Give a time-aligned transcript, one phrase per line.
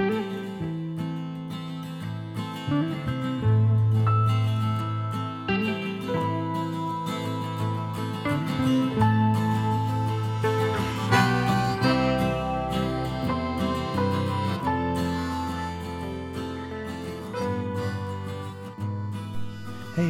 [0.00, 0.08] Hej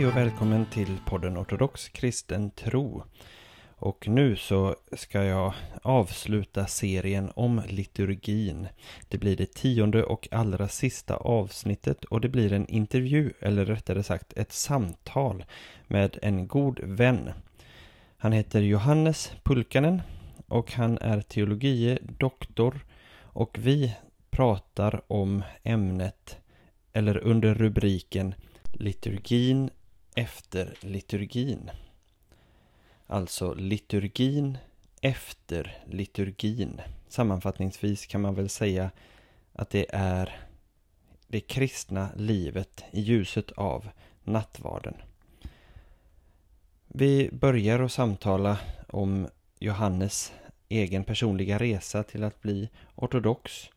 [0.07, 3.05] och välkommen till podden Ortodox kristen tro.
[3.81, 8.69] Och nu så ska jag avsluta serien om liturgin.
[9.09, 14.03] Det blir det tionde och allra sista avsnittet och det blir en intervju, eller rättare
[14.03, 15.45] sagt ett samtal
[15.87, 17.31] med en god vän.
[18.17, 20.03] Han heter Johannes Pulkanen
[20.49, 23.97] och han är teologie doktor och vi
[24.31, 26.39] pratar om ämnet,
[26.93, 28.35] eller under rubriken
[28.73, 29.71] Liturgin
[30.15, 31.71] efter liturgin.
[33.13, 34.59] Alltså liturgin
[35.01, 36.81] efter liturgin.
[37.09, 38.91] Sammanfattningsvis kan man väl säga
[39.53, 40.41] att det är
[41.27, 43.89] det kristna livet i ljuset av
[44.25, 44.95] nattvarden.
[46.89, 50.33] Vi börjar att samtala om Johannes
[50.69, 53.71] egen personliga resa till att bli ortodox.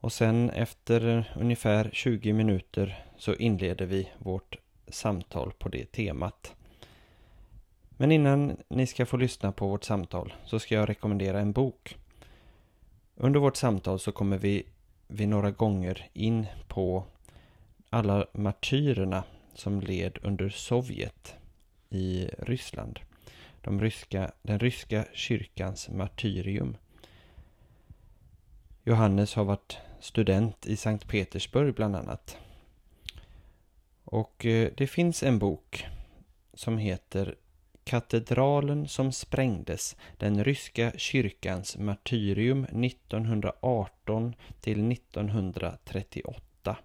[0.00, 4.56] Och sen efter ungefär 20 minuter så inleder vi vårt
[4.88, 6.54] samtal på det temat.
[7.96, 11.98] Men innan ni ska få lyssna på vårt samtal så ska jag rekommendera en bok.
[13.16, 14.66] Under vårt samtal så kommer vi
[15.06, 17.04] vid några gånger in på
[17.90, 21.34] alla martyrerna som led under Sovjet
[21.90, 23.00] i Ryssland.
[23.60, 26.76] De ryska, den ryska kyrkans martyrium.
[28.84, 32.38] Johannes har varit student i Sankt Petersburg bland annat.
[34.04, 35.86] Och eh, det finns en bok
[36.54, 37.34] som heter
[37.84, 46.76] Katedralen som sprängdes, den ryska kyrkans martyrium 1918 till 1938.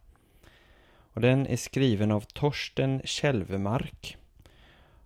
[1.13, 4.17] Och den är skriven av Torsten Kälvemark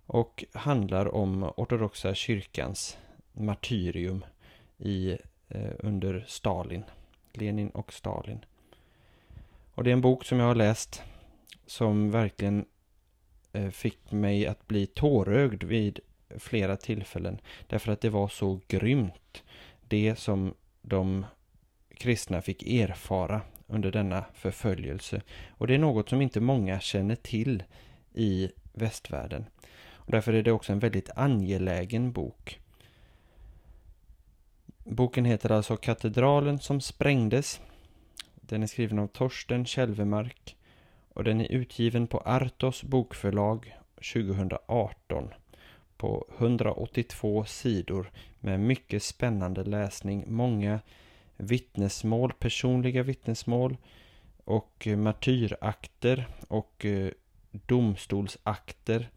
[0.06, 2.98] och handlar om ortodoxa kyrkans
[3.32, 4.24] martyrium
[4.78, 5.18] i,
[5.48, 6.84] eh, under Stalin,
[7.32, 8.44] Lenin och Stalin.
[9.74, 11.02] Och det är en bok som jag har läst
[11.66, 12.64] som verkligen
[13.52, 16.00] Eh, fick mig att bli tårögd vid
[16.38, 17.40] flera tillfällen.
[17.66, 19.42] Därför att det var så grymt.
[19.88, 21.26] Det som de
[21.94, 25.22] kristna fick erfara under denna förföljelse.
[25.48, 27.62] Och det är något som inte många känner till
[28.14, 29.44] i västvärlden.
[29.92, 32.60] Och därför är det också en väldigt angelägen bok.
[34.84, 37.60] Boken heter alltså Katedralen som sprängdes.
[38.34, 40.56] Den är skriven av Torsten Kälvemark
[41.14, 43.76] och den är utgiven på Artos bokförlag
[44.12, 45.28] 2018
[45.96, 50.80] på 182 sidor med mycket spännande läsning, många
[51.36, 53.76] vittnesmål, personliga vittnesmål
[54.44, 57.10] och martyrakter och eh,
[57.50, 59.10] domstolsakter.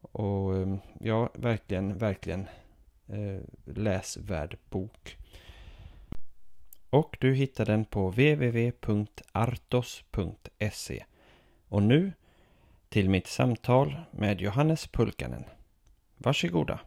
[0.00, 2.46] Och eh, ja, verkligen, verkligen
[3.08, 5.16] eh, läsvärd bok.
[6.90, 9.04] Och du hittar den på www.artos.se
[11.68, 12.12] och nu
[12.88, 15.44] till mitt samtal med Johannes Pulkanen.
[16.16, 16.80] Varsågoda.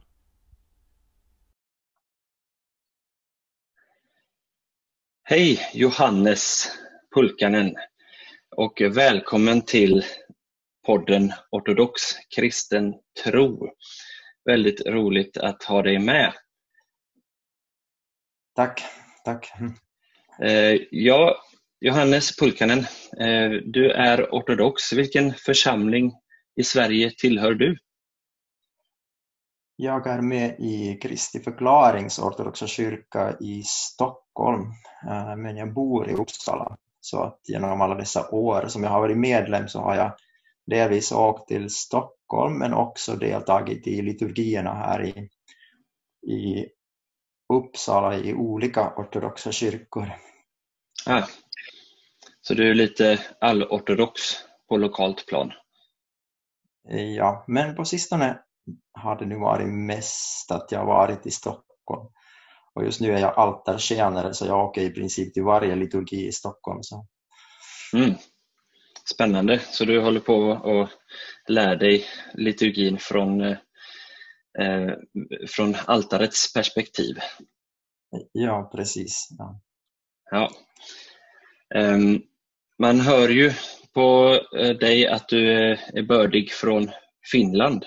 [5.24, 6.72] Hej Johannes
[7.16, 7.76] Pulkanen
[8.56, 10.06] och välkommen till
[10.86, 12.02] podden Ortodox
[12.36, 13.70] kristen tro.
[14.46, 16.34] Väldigt roligt att ha dig med.
[18.56, 18.84] Tack,
[19.26, 19.52] tack.
[20.42, 21.44] Eh, ja,
[21.82, 22.80] Johannes Pulkanen,
[23.20, 24.94] eh, du är ortodox.
[24.94, 26.14] Vilken församling
[26.56, 27.78] i Sverige tillhör du?
[29.76, 34.62] Jag är med i Kristi förklarings ortodoxa kyrka i Stockholm,
[35.08, 36.78] eh, men jag bor i Uppsala.
[37.00, 40.12] Så att genom alla dessa år som jag har varit medlem så har jag
[40.68, 45.30] delvis åkt till Stockholm men också deltagit i liturgierna här i,
[46.34, 46.68] i
[47.54, 50.12] Uppsala i olika ortodoxa kyrkor.
[51.06, 51.24] Ah,
[52.50, 54.22] så du är lite allortodox
[54.70, 55.52] på lokalt plan?
[57.16, 58.40] Ja, men på sistone
[58.94, 62.08] har det nu varit mest att jag varit i Stockholm.
[62.74, 66.32] Och just nu är jag altartjänare så jag åker i princip till varje liturgi i
[66.32, 66.84] Stockholm.
[66.84, 67.08] Så.
[67.94, 68.14] Mm.
[69.14, 70.90] Spännande, så du håller på och
[71.48, 73.58] lär dig liturgin från, eh,
[75.48, 77.16] från altarets perspektiv?
[78.32, 79.28] Ja, precis.
[79.38, 79.62] Ja.
[80.32, 80.52] ja.
[81.76, 82.24] Um,
[82.80, 83.54] man hör ju
[83.94, 86.92] på eh, dig att du är bördig från
[87.32, 87.86] Finland.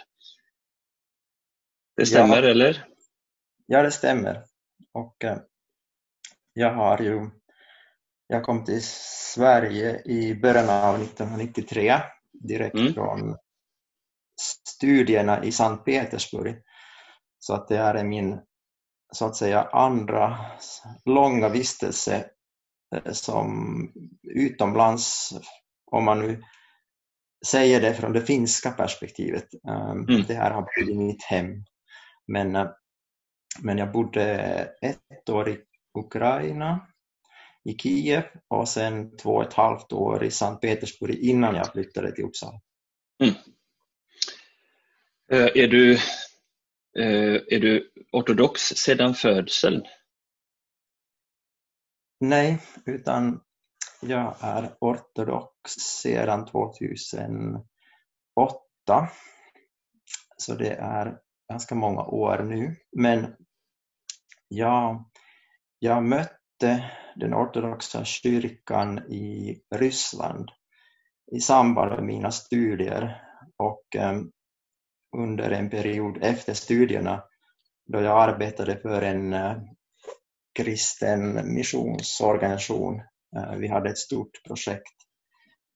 [1.96, 2.48] Det stämmer, ja.
[2.48, 2.86] eller?
[3.66, 4.44] Ja, det stämmer.
[4.92, 5.38] Och eh,
[6.52, 7.30] jag har ju
[8.26, 8.82] jag kom till
[9.34, 11.94] Sverige i början av 1993
[12.32, 12.94] direkt mm.
[12.94, 13.36] från
[14.68, 16.62] studierna i Sankt Petersburg.
[17.38, 18.40] Så att det här är min
[19.12, 20.38] så att säga andra
[21.04, 22.22] långa vistelse eh,
[23.12, 23.88] som
[24.22, 25.32] utomlands,
[25.90, 26.42] om man nu
[27.46, 29.48] säger det från det finska perspektivet.
[29.68, 30.22] Ehm, mm.
[30.28, 31.64] Det här har blivit mitt hem.
[32.26, 32.68] Men, eh,
[33.60, 34.24] men jag bodde
[34.80, 35.58] ett år i
[35.98, 36.86] Ukraina,
[37.64, 42.12] i Kiev och sen två och ett halvt år i Sankt Petersburg innan jag flyttade
[42.12, 42.60] till Uppsala.
[43.22, 43.34] Mm.
[45.32, 45.92] Eh, är, du,
[46.98, 49.82] eh, är du ortodox sedan födseln?
[52.24, 53.40] Nej, utan
[54.00, 55.72] jag är ortodox
[56.02, 57.62] sedan 2008.
[60.36, 61.18] Så det är
[61.52, 62.76] ganska många år nu.
[62.96, 63.36] Men
[64.48, 65.04] jag,
[65.78, 70.50] jag mötte den ortodoxa kyrkan i Ryssland
[71.32, 73.22] i samband med mina studier
[73.56, 74.32] och um,
[75.16, 77.22] under en period efter studierna
[77.86, 79.56] då jag arbetade för en eh,
[80.52, 83.02] kristen missionsorganisation
[83.36, 84.96] eh, vi hade ett stort projekt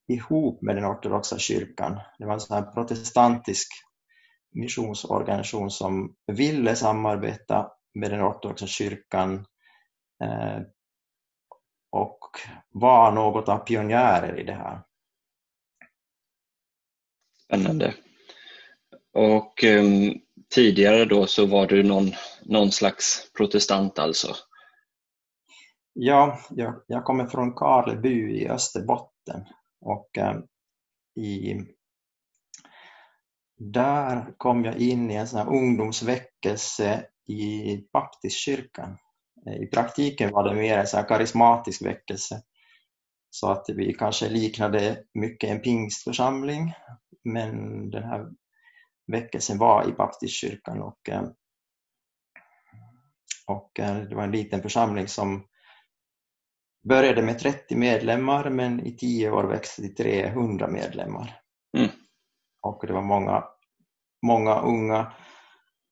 [0.08, 2.00] ihop med den ortodoxa kyrkan.
[2.18, 3.68] Det var en sån protestantisk
[4.54, 9.46] missionsorganisation som ville samarbeta med den ortodoxa kyrkan
[10.24, 10.60] eh,
[11.90, 12.20] och
[12.68, 14.82] var något av pionjärer i det här.
[17.44, 17.94] Spännande.
[19.12, 20.14] Och um,
[20.54, 22.12] tidigare då så var du någon,
[22.42, 24.36] någon slags protestant alltså?
[25.98, 29.44] Ja, jag, jag kommer från Karleby i Österbotten
[29.80, 30.38] och eh,
[31.14, 31.60] i,
[33.58, 38.98] där kom jag in i en sån här ungdomsväckelse i baptistkyrkan.
[39.46, 42.42] Eh, I praktiken var det mer en sån karismatisk väckelse
[43.30, 46.74] så att vi kanske liknade mycket en pingstförsamling
[47.24, 48.30] men den här
[49.06, 51.28] väckelsen var i baptistkyrkan och, eh,
[53.46, 55.46] och eh, det var en liten församling som
[56.88, 61.40] började med 30 medlemmar men i tio år växte till 300 medlemmar.
[61.76, 61.90] Mm.
[62.62, 63.44] Och det var många,
[64.26, 65.12] många unga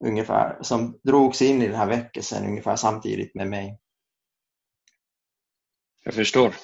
[0.04, 3.78] ungefär, som drogs in i den här väckelsen ungefär samtidigt med mig.
[6.04, 6.54] Jag förstår.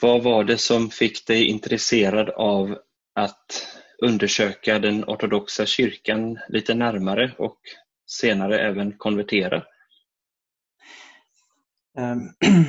[0.00, 2.78] Vad var det som fick dig intresserad av
[3.14, 3.66] att
[4.02, 7.58] undersöka den ortodoxa kyrkan lite närmare och
[8.06, 9.64] senare även konvertera?
[11.96, 12.20] Ehm,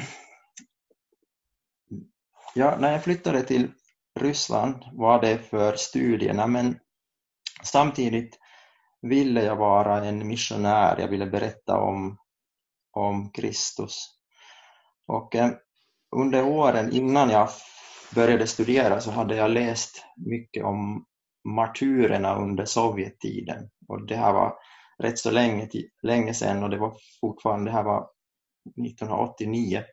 [2.56, 3.72] ja, när jag flyttade till
[4.20, 6.80] Ryssland var det för studierna men
[7.64, 8.40] samtidigt
[9.02, 12.18] ville jag vara en missionär, jag ville berätta om,
[12.92, 14.18] om Kristus.
[15.08, 15.52] Och eh,
[16.16, 17.50] under åren innan jag
[18.16, 21.06] började studera så hade jag läst mycket om
[21.44, 24.54] martyrerna under Sovjettiden och det här var
[25.00, 25.70] rätt så länge,
[26.02, 28.10] länge sedan och det var fortfarande, det här var
[28.76, 29.84] 1989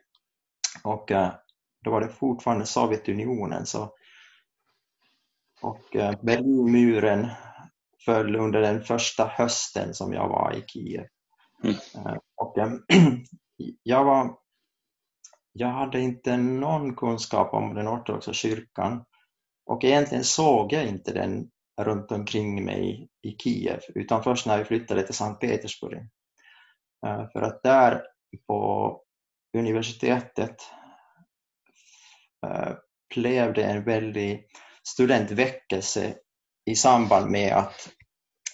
[0.85, 1.33] och eh,
[1.85, 3.67] då var det fortfarande Sovjetunionen.
[3.67, 3.95] Så,
[5.61, 7.29] och eh, Berlinmuren
[8.05, 11.07] föll under den första hösten som jag var i Kiev.
[11.63, 11.77] Mm.
[11.95, 12.57] Eh, och
[13.83, 14.39] jag, var,
[15.53, 19.05] jag hade inte någon kunskap om den ortodoxa kyrkan
[19.67, 21.51] och egentligen såg jag inte den
[21.81, 26.09] runt omkring mig i Kiev utan först när vi flyttade till Sankt Petersburg.
[27.33, 28.03] För att där
[28.47, 29.01] på
[29.59, 30.57] universitetet
[32.47, 32.73] eh,
[33.15, 34.47] blev det en väldig
[34.89, 36.15] studentväckelse
[36.65, 37.89] i samband med att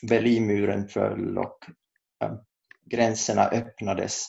[0.08, 1.58] Berlinmuren föll och
[2.25, 2.34] eh,
[2.90, 4.26] gränserna öppnades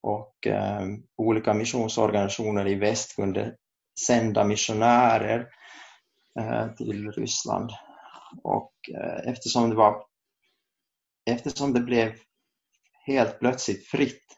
[0.00, 3.56] och eh, olika missionsorganisationer i väst kunde
[4.06, 5.48] sända missionärer
[6.76, 7.70] till Ryssland.
[8.42, 8.72] Och
[9.24, 10.04] eftersom det, var,
[11.30, 12.12] eftersom det blev
[13.06, 14.37] helt plötsligt fritt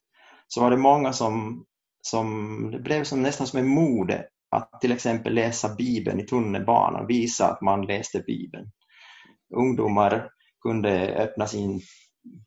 [0.55, 1.65] så var det många som,
[2.03, 7.07] som det blev som, nästan som en mode att till exempel läsa Bibeln i tunnelbanan,
[7.07, 8.71] visa att man läste Bibeln.
[9.57, 10.31] Ungdomar
[10.63, 11.81] kunde öppna sin,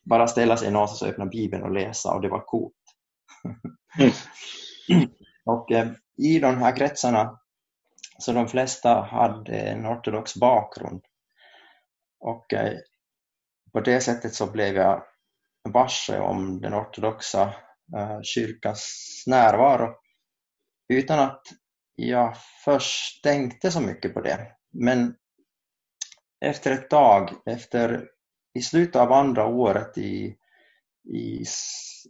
[0.10, 2.74] bara ställa sig någonstans och öppna Bibeln och läsa och det var coolt.
[4.90, 5.10] Mm.
[5.46, 7.40] och eh, i de här kretsarna
[8.20, 11.02] så de flesta hade en ortodox bakgrund.
[12.20, 12.78] Och eh,
[13.74, 15.04] på det sättet så blev jag
[15.70, 17.54] varse om den ortodoxa
[17.98, 19.96] Eh, kyrkans närvaro
[20.90, 21.42] utan att
[21.96, 24.52] jag först tänkte så mycket på det.
[24.72, 25.16] Men
[26.46, 28.08] efter ett tag, efter,
[28.54, 30.36] i slutet av andra året i,
[31.14, 31.44] i,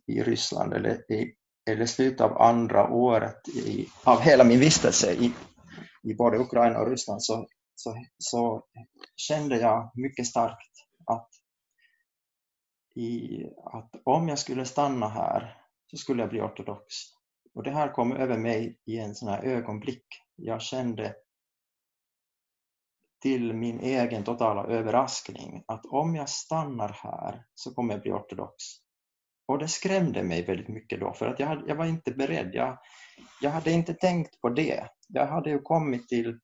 [0.07, 1.35] i Ryssland, eller i,
[1.69, 5.33] eller slutet av andra året i, av hela min vistelse i,
[6.03, 8.63] i både Ukraina och Ryssland så, så, så
[9.15, 10.71] kände jag mycket starkt
[11.05, 11.29] att,
[12.95, 15.62] i, att om jag skulle stanna här
[15.93, 16.95] så skulle jag bli ortodox.
[17.55, 20.05] Och det här kom över mig i en sån här ögonblick.
[20.35, 21.15] Jag kände
[23.21, 28.55] till min egen totala överraskning att om jag stannar här så kommer jag bli ortodox.
[29.45, 32.50] Och det skrämde mig väldigt mycket då, för att jag, jag var inte beredd.
[32.53, 32.77] Jag,
[33.41, 34.88] jag hade inte tänkt på det.
[35.07, 36.39] Jag hade ju kommit till,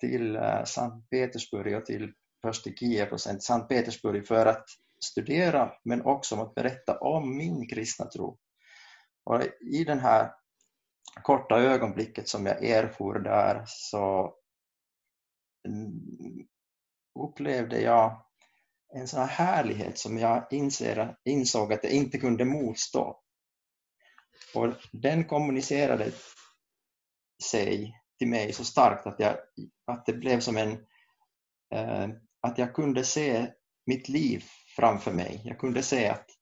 [0.00, 4.46] till eh, Sankt Petersburg och till först till Kiev och sen till Sankt Petersburg för
[4.46, 4.64] att
[5.04, 8.38] studera men också om att berätta om min kristna tro.
[9.30, 10.32] Och I den här
[11.22, 14.34] korta ögonblicket som jag erfor där så
[15.68, 16.48] mm,
[17.18, 18.26] upplevde jag
[18.94, 23.20] en sån här härlighet som jag inser, insåg att jag inte kunde motstå.
[24.54, 26.12] Och den kommunicerade
[27.42, 29.36] sig till mig så starkt att, jag,
[29.86, 30.86] att det blev som en...
[31.74, 32.08] Eh,
[32.40, 33.52] att jag kunde se
[33.86, 34.44] mitt liv
[34.76, 35.42] framför mig.
[35.44, 36.39] Jag kunde se att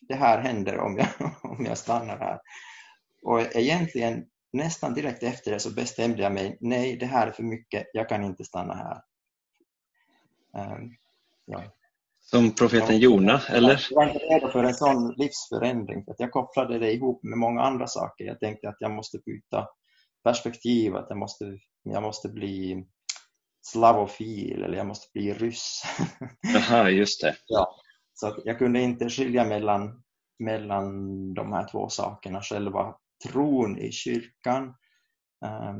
[0.00, 2.40] det här händer om jag, om jag stannar här.
[3.22, 7.42] Och egentligen nästan direkt efter det så bestämde jag mig, nej det här är för
[7.42, 9.02] mycket, jag kan inte stanna här.
[10.72, 10.96] Um,
[11.44, 11.62] ja.
[12.20, 13.86] Som profeten Jona, eller?
[13.90, 16.04] Jag var inte redo för en sån livsförändring.
[16.04, 18.24] För att jag kopplade det ihop med många andra saker.
[18.24, 19.68] Jag tänkte att jag måste byta
[20.24, 22.86] perspektiv, att jag måste, jag måste bli
[23.62, 25.82] slavofil eller jag måste bli ryss.
[26.54, 27.36] Jaha, just det.
[27.46, 27.79] Ja,
[28.20, 30.02] så att jag kunde inte skilja mellan,
[30.38, 30.94] mellan
[31.34, 32.96] de här två sakerna, själva
[33.28, 34.74] tron i kyrkan,
[35.44, 35.74] eh,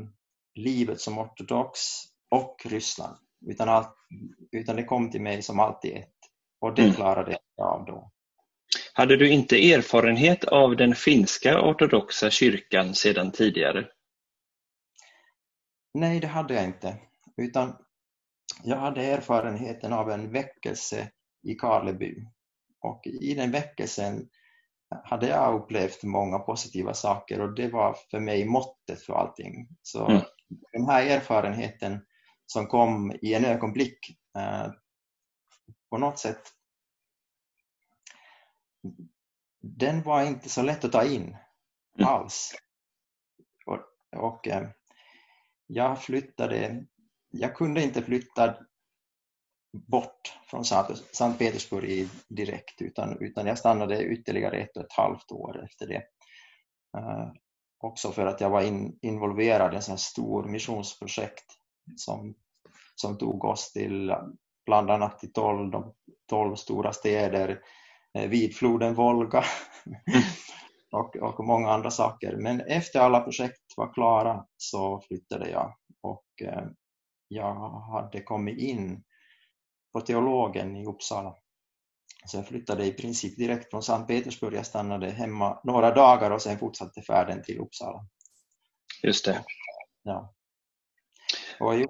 [0.55, 1.79] livet som ortodox
[2.31, 3.17] och Ryssland.
[3.47, 3.95] Utan, allt,
[4.51, 6.13] utan det kom till mig som alltid ett
[6.61, 6.93] och det mm.
[6.93, 8.11] klarade jag av då.
[8.93, 13.87] Hade du inte erfarenhet av den finska ortodoxa kyrkan sedan tidigare?
[15.93, 16.97] Nej, det hade jag inte.
[17.37, 17.75] Utan
[18.63, 21.11] jag hade erfarenheten av en väckelse
[21.43, 22.25] i Karleby.
[22.79, 24.29] Och i den väckelsen
[25.03, 29.67] hade jag upplevt många positiva saker och det var för mig måttet för allting.
[29.81, 30.21] Så mm.
[30.71, 32.05] den här erfarenheten
[32.45, 33.99] som kom i en ögonblick
[34.37, 34.71] eh,
[35.89, 36.41] på något sätt
[39.61, 42.07] den var inte så lätt att ta in mm.
[42.07, 42.51] alls.
[43.65, 43.79] Och,
[44.15, 44.69] och eh,
[45.67, 46.85] jag flyttade,
[47.29, 48.57] jag kunde inte flytta
[49.73, 55.63] bort från Sankt Petersburg direkt utan, utan jag stannade ytterligare ett och ett halvt år
[55.63, 56.03] efter det.
[56.97, 57.31] Uh,
[57.79, 61.45] också för att jag var in, involverad i en sån stor missionsprojekt
[61.95, 62.33] som,
[62.95, 64.15] som tog oss till
[64.65, 65.93] bland annat till tolv, de
[66.29, 67.59] tolv stora städer
[68.13, 69.43] eh, vid floden Volga
[70.91, 72.35] och, och många andra saker.
[72.37, 76.65] Men efter alla projekt var klara så flyttade jag och eh,
[77.27, 79.03] jag hade kommit in
[79.93, 81.35] på teologen i Uppsala.
[82.25, 84.53] Så jag flyttade i princip direkt från Sankt Petersburg.
[84.53, 88.05] Jag stannade hemma några dagar och sen fortsatte färden till Uppsala.
[89.03, 89.43] Just det.
[90.03, 90.33] Ja.
[91.59, 91.87] Och i,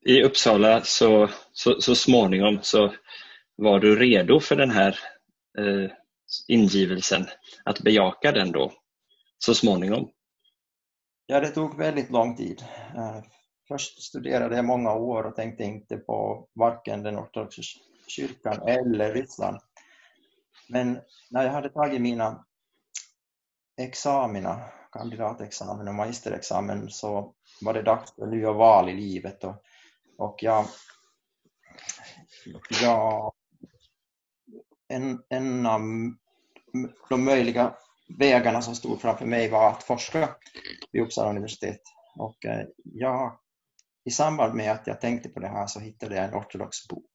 [0.00, 2.94] I Uppsala så, så, så småningom så
[3.56, 4.98] var du redo för den här
[5.58, 5.90] eh,
[6.48, 7.26] ingivelsen,
[7.64, 8.72] att bejaka den då
[9.38, 10.10] så småningom?
[11.26, 12.64] Ja, det tog väldigt lång tid.
[13.70, 17.62] Först studerade jag många år och tänkte inte på varken den ortodoxa
[18.06, 19.60] kyrkan eller Ryssland.
[20.68, 21.00] Men
[21.30, 22.44] när jag hade tagit mina
[23.80, 24.60] examina,
[24.92, 29.54] kandidatexamen och magisterexamen så var det dags för nya val i livet och,
[30.18, 30.66] och jag,
[32.82, 33.32] jag
[34.88, 35.80] en, en av
[37.08, 37.74] de möjliga
[38.18, 40.28] vägarna som stod framför mig var att forska
[40.92, 41.80] vid Uppsala universitet.
[42.16, 43.38] Och eh, jag
[44.10, 47.10] i samband med att jag tänkte på det här så hittade jag en ortodox bok.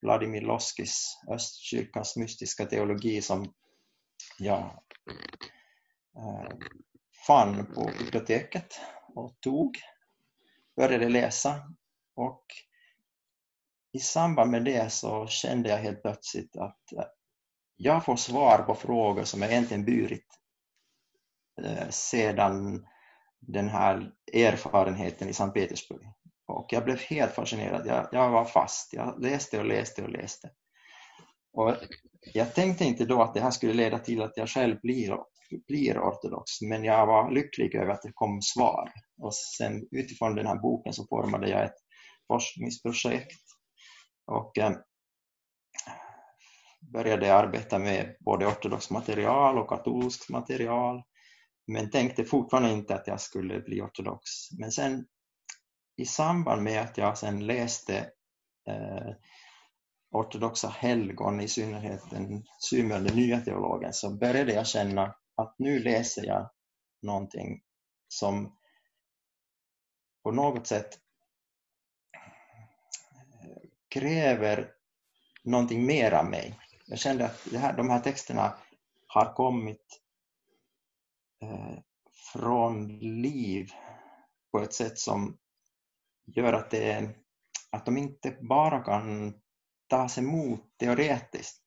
[0.00, 3.52] Vladimir Loskis Östkyrkans mystiska teologi som
[4.38, 4.60] jag
[6.16, 6.58] eh,
[7.26, 8.80] fann på biblioteket
[9.14, 9.78] och tog,
[10.76, 11.74] började läsa
[12.14, 12.44] och
[13.92, 17.04] i samband med det så kände jag helt plötsligt att eh,
[17.76, 20.28] jag får svar på frågor som jag egentligen burit
[21.62, 22.86] eh, sedan
[23.40, 26.06] den här erfarenheten i Sankt Petersburg.
[26.46, 27.86] Och jag blev helt fascinerad.
[27.86, 28.92] Jag, jag var fast.
[28.92, 30.50] Jag läste och läste och läste.
[31.52, 31.76] Och
[32.34, 35.16] jag tänkte inte då att det här skulle leda till att jag själv blir,
[35.68, 38.92] blir ortodox, men jag var lycklig över att det kom svar.
[39.22, 41.76] Och sen utifrån den här boken så formade jag ett
[42.26, 43.42] forskningsprojekt.
[44.26, 44.72] Och eh,
[46.92, 51.02] började arbeta med både ortodox material och katolskt material,
[51.70, 54.30] men tänkte fortfarande inte att jag skulle bli ortodox.
[54.58, 55.06] Men sen
[55.96, 57.98] i samband med att jag sen läste
[58.68, 59.14] eh,
[60.10, 66.26] ortodoxa helgon, i synnerhet den Symeon, nya teologen, så började jag känna att nu läser
[66.26, 66.50] jag
[67.02, 67.62] någonting
[68.08, 68.56] som
[70.22, 70.98] på något sätt
[72.14, 74.72] eh, kräver
[75.44, 76.58] någonting mer av mig.
[76.86, 78.54] Jag kände att här, de här texterna
[79.06, 80.00] har kommit
[81.42, 81.78] Eh,
[82.32, 83.70] från liv
[84.52, 85.38] på ett sätt som
[86.26, 87.14] gör att, det,
[87.70, 89.34] att de inte bara kan
[89.88, 91.62] tas emot teoretiskt.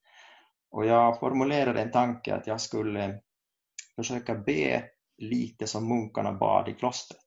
[0.70, 3.20] Och jag formulerade en tanke att jag skulle
[3.96, 7.20] försöka be lite som munkarna bad i klostret.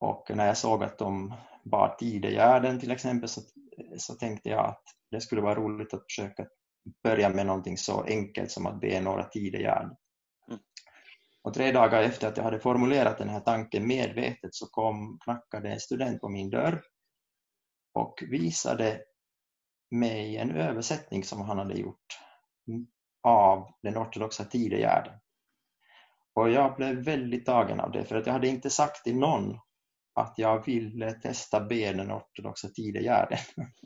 [0.00, 1.34] Och när jag såg att de
[1.64, 3.40] bad tidegärden till exempel så,
[3.98, 6.46] så tänkte jag att det skulle vara roligt att försöka
[7.02, 9.96] börja med någonting så enkelt som att be några tidegärd.
[10.48, 10.60] Mm.
[11.42, 15.72] Och tre dagar efter att jag hade formulerat den här tanken medvetet så kom, knackade
[15.72, 16.82] en student på min dörr
[17.94, 19.00] och visade
[19.90, 22.18] mig en översättning som han hade gjort
[23.22, 25.14] av den ortodoxa tidegärden.
[26.34, 29.58] Och jag blev väldigt tagen av det, för att jag hade inte sagt till någon
[30.14, 33.38] att jag ville testa be den ortodoxa tidegärden.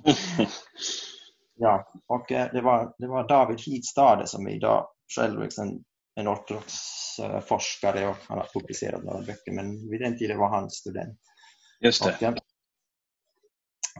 [1.55, 5.85] ja, och eh, det var, det var David Hidstade som är idag själv liksom
[6.19, 6.75] en ortodox
[7.19, 11.19] eh, forskare och han har publicerat några böcker, men vid den tiden var han student.
[11.81, 12.35] Just det.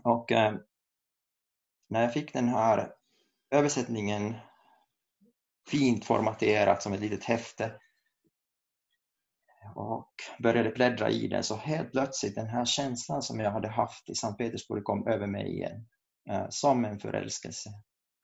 [0.03, 0.63] Och, eh, och
[1.89, 2.93] när jag fick den här
[3.51, 4.35] översättningen
[5.71, 7.73] fint formaterat som ett litet häfte
[9.75, 14.11] och började bläddra i den så helt plötsligt den här känslan som jag hade haft
[14.11, 15.87] i Sankt Petersburg kom över mig igen
[16.31, 17.71] eh, som en förälskelse.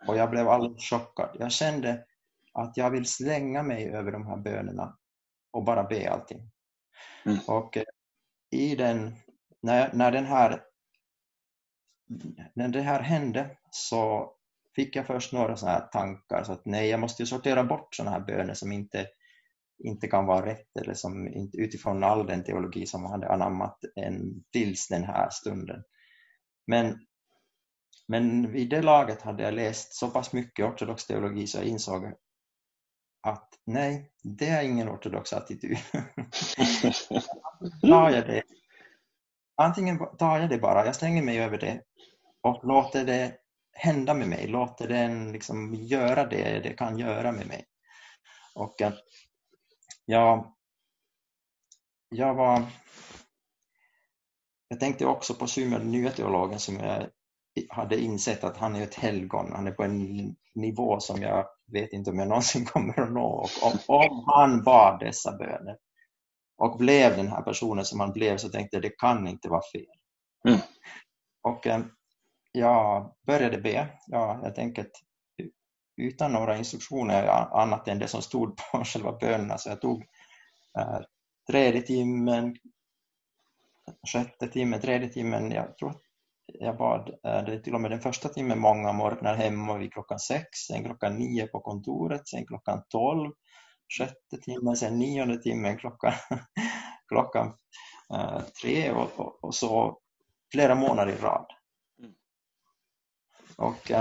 [0.06, 1.36] Och jag blev alldeles chockad.
[1.38, 2.04] Jag kände
[2.54, 4.98] att jag vill slänga mig över de här bönerna
[5.52, 6.50] och bara be allting.
[7.26, 7.38] Mm.
[7.46, 7.84] Och eh,
[8.50, 9.16] i den,
[9.62, 10.62] när, när, den här,
[12.54, 14.32] när det här hände så
[14.76, 18.10] fick jag först några sådana här tankar så att nej, jag måste sortera bort sådana
[18.10, 19.08] här böner som inte
[19.78, 24.44] inte kan vara rätt eller som inte utifrån all den teologi som hade anammat en,
[24.52, 25.82] tills den här stunden.
[26.66, 26.98] Men,
[28.08, 32.12] men vid det laget hade jag läst så pass mycket ortodox teologi så jag insåg
[33.24, 35.78] att nej, det är ingen ortodox attityd.
[37.82, 38.42] tar jag det.
[39.56, 41.80] Antingen tar jag det bara, jag slänger mig över det
[42.42, 43.36] och låter det
[43.72, 47.64] hända med mig, låter den liksom göra det det kan göra med mig.
[48.54, 48.74] Och
[50.06, 50.56] Ja,
[52.08, 52.62] jag var...
[54.68, 57.08] Jag tänkte också på Symeon, nya teologen, som jag
[57.68, 59.52] hade insett att han är ett helgon.
[59.52, 63.26] Han är på en nivå som jag vet inte om jag någonsin kommer att nå.
[63.26, 65.76] Och om, om han bad dessa böner
[66.56, 69.62] och blev den här personen som han blev så tänkte jag det kan inte vara
[69.72, 69.96] fel.
[70.48, 70.60] Mm.
[71.42, 71.80] Och eh,
[72.52, 73.88] jag började be.
[74.06, 74.86] Ja, jag tänker
[75.96, 77.26] utan några instruktioner
[77.62, 79.58] annat än det som stod på själva bönerna.
[79.58, 80.04] Så jag tog
[80.78, 81.00] äh,
[81.50, 82.56] tredje timmen,
[84.12, 85.50] sjätte timmen, tredje timmen.
[85.50, 86.02] Jag tror att
[86.46, 90.18] jag bad äh, det till och med den första timmen många morgnar hemma vid klockan
[90.18, 93.32] sex, sen klockan nio på kontoret, sen klockan tolv,
[93.98, 96.12] sjätte timmen, sen nionde timmen klockan,
[97.08, 97.54] klockan
[98.14, 99.98] äh, tre och, och, och, så
[100.52, 101.46] flera månader i rad.
[101.98, 102.14] Mm.
[103.56, 103.92] Och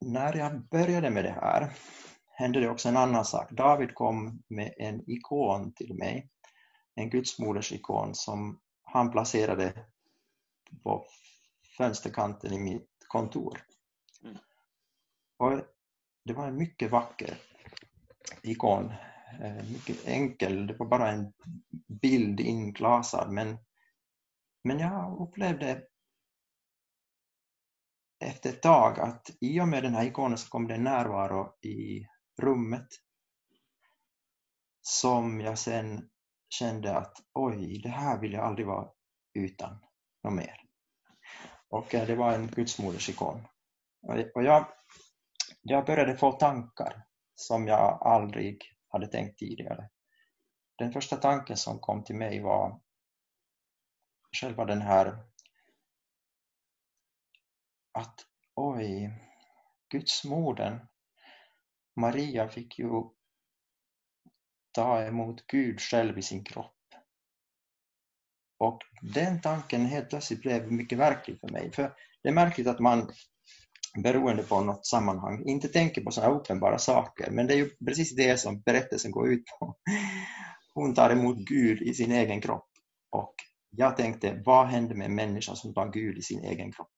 [0.00, 1.72] när jag började med det här
[2.34, 3.50] hände det också en annan sak.
[3.50, 6.28] David kom med en ikon till mig,
[6.94, 8.60] en gudsmoders ikon som
[8.92, 9.86] han placerade
[10.82, 11.06] på
[11.76, 13.64] fönsterkanten i mitt kontor.
[14.24, 14.36] Mm.
[15.36, 15.60] Och
[16.24, 17.38] det var en mycket vacker
[18.42, 18.92] ikon,
[19.40, 21.32] eh, mycket enkel, det var bara en
[21.88, 23.58] bild inglasad men,
[24.64, 25.82] men jag upplevde
[28.24, 31.56] efter ett tag att i och med den här ikonen så kom det en närvaro
[31.60, 32.06] i
[32.40, 32.88] rummet
[34.82, 36.08] som jag sen
[36.52, 38.88] kände att oj, det här vill jag aldrig vara
[39.34, 39.78] utan
[40.24, 40.56] något mer.
[41.68, 43.46] Och eh, det var en gudsmodersikon.
[44.34, 44.66] Och jag,
[45.62, 49.88] jag började få tankar som jag aldrig hade tänkt tidigare.
[50.78, 52.80] Den första tanken som kom till mig var
[54.40, 55.18] själva den här
[57.92, 59.10] att oj,
[59.88, 60.88] gudsmodern
[61.96, 62.88] Maria fick ju
[64.72, 66.74] ta emot Gud själv i sin kropp.
[68.58, 68.78] Och
[69.14, 71.72] den tanken helt plötsligt blev mycket verklig för mig.
[71.72, 73.10] För det är märkligt att man
[74.02, 78.16] beroende på något sammanhang inte tänker på sådana uppenbara saker, men det är ju precis
[78.16, 79.76] det som berättelsen går ut på.
[80.74, 82.68] Hon tar emot Gud i sin egen kropp
[83.10, 83.34] och
[83.70, 86.90] jag tänkte, vad händer med en människa som tar Gud i sin egen kropp?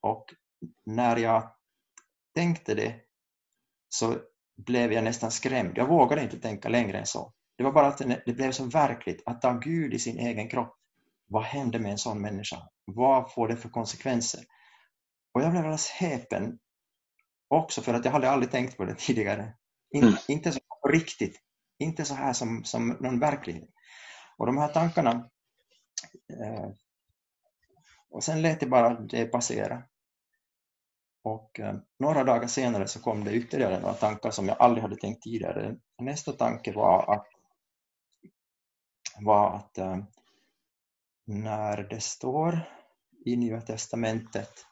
[0.00, 0.24] Och
[0.86, 1.50] när jag
[2.34, 2.94] tänkte det
[3.88, 4.18] så
[4.56, 5.78] blev jag nästan skrämd.
[5.78, 7.32] Jag vågade inte tänka längre än så.
[7.56, 10.76] Det var bara att det blev så verkligt att ta Gud i sin egen kropp.
[11.26, 12.56] Vad händer med en sån människa?
[12.84, 14.40] Vad får det för konsekvenser?
[15.32, 16.58] Och jag blev alldeles häpen
[17.48, 19.54] också för att jag hade aldrig tänkt på det tidigare.
[19.90, 20.14] In, mm.
[20.28, 21.40] Inte så riktigt,
[21.78, 23.68] inte så här som, som någon verklighet.
[24.36, 25.10] Och de här tankarna,
[26.32, 26.70] eh,
[28.10, 29.82] och sen lät det bara det passera.
[31.24, 34.96] Och eh, några dagar senare så kom det ytterligare några tankar som jag aldrig hade
[34.96, 35.76] tänkt tidigare.
[36.02, 37.26] Nästa tanke var att,
[39.20, 39.98] var att eh,
[41.26, 42.60] när det står
[43.26, 44.66] i Nya Testamentet,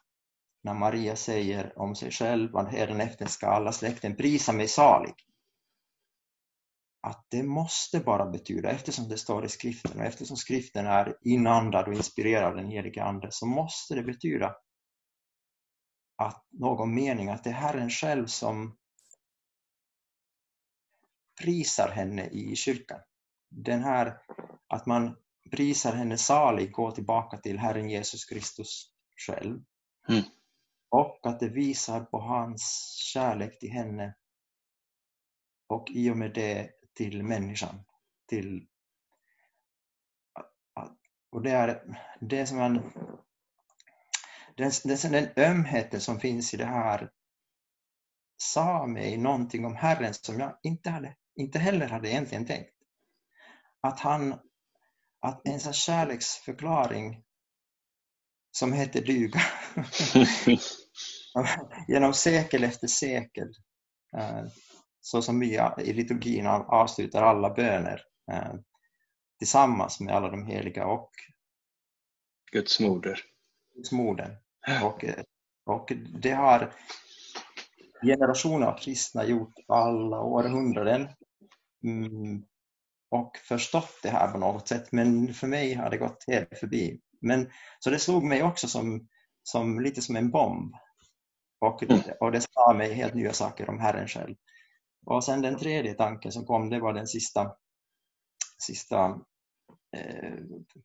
[0.63, 5.13] när Maria säger om sig själv att efter ska alla släkten prisa mig salig.
[7.07, 11.87] Att det måste bara betyda, eftersom det står i skriften och eftersom skriften är inandad
[11.87, 14.55] och inspirerad av den helige Ande, så måste det betyda
[16.15, 18.77] att någon mening att det är Herren själv som
[21.41, 22.99] prisar henne i kyrkan.
[23.49, 24.21] Den här
[24.67, 25.17] att man
[25.51, 28.91] prisar henne salig går tillbaka till Herren Jesus Kristus
[29.27, 29.63] själv.
[30.09, 30.23] Mm.
[30.89, 34.15] Och att det visar på hans kärlek till henne
[35.67, 37.83] och i och med det till människan.
[38.27, 38.67] Till,
[41.29, 42.91] och det är det som man
[44.57, 47.09] den, den, den ömheten som finns i det här
[48.37, 52.73] sa mig någonting om Herren som jag inte, hade, inte heller hade egentligen tänkt.
[53.81, 54.39] Att, han,
[55.19, 57.23] att en sån kärleksförklaring
[58.51, 59.41] som heter duga
[61.87, 63.47] genom sekel efter sekel
[64.17, 64.45] eh,
[65.01, 68.53] så som vi i liturgin avslutar alla böner eh,
[69.39, 71.11] tillsammans med alla de heliga och
[72.51, 73.19] Guds moder.
[73.75, 74.42] Guds moder.
[74.83, 75.05] Och,
[75.65, 76.73] och det har
[78.03, 81.09] generationer av kristna gjort alla århundraden
[81.83, 82.43] mm,
[83.11, 86.99] och förstått det här på något sätt, men för mig har det gått helt förbi.
[87.21, 87.49] Men,
[87.79, 89.07] så det slog mig också som,
[89.43, 90.75] som lite som en bomb
[91.65, 91.83] och,
[92.19, 94.35] och det sa mig helt nya saker om Herren själv.
[95.05, 97.55] Och sen den tredje tanken som kom, det var den sista,
[98.67, 99.05] sista
[99.97, 100.33] eh,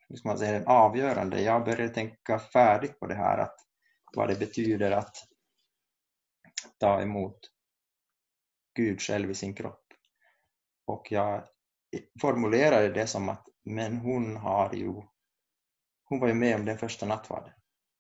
[0.09, 1.43] hur ska man säga, den avgörande.
[1.43, 3.57] Jag började tänka färdigt på det här, att
[4.17, 5.17] vad det betyder att
[6.79, 7.39] ta emot
[8.75, 9.85] Gud själv i sin kropp.
[10.87, 11.45] Och jag
[12.21, 15.03] formulerade det som att men hon har ju
[16.05, 17.53] hon var ju med om den första nattvarden.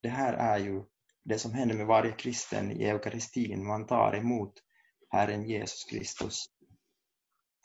[0.02, 0.84] Det här är ju
[1.24, 3.66] det som händer med varje kristen i eukaristin.
[3.66, 4.52] Man tar emot
[5.08, 6.44] Herren Jesus Kristus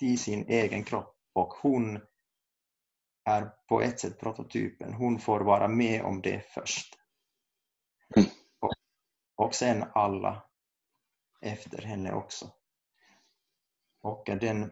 [0.02, 2.00] i sin egen kropp och hon
[3.26, 4.94] är på ett sätt prototypen.
[4.94, 6.96] Hon får vara med om det först.
[9.36, 10.44] Och, sen alla
[11.42, 12.52] efter henne också.
[14.02, 14.72] Och den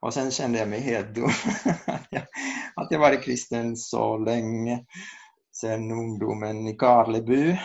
[0.00, 1.24] och sen kände jag mig helt dum.
[2.76, 4.84] att jag varit kristen så länge,
[5.52, 7.58] sen ungdomen i Karleby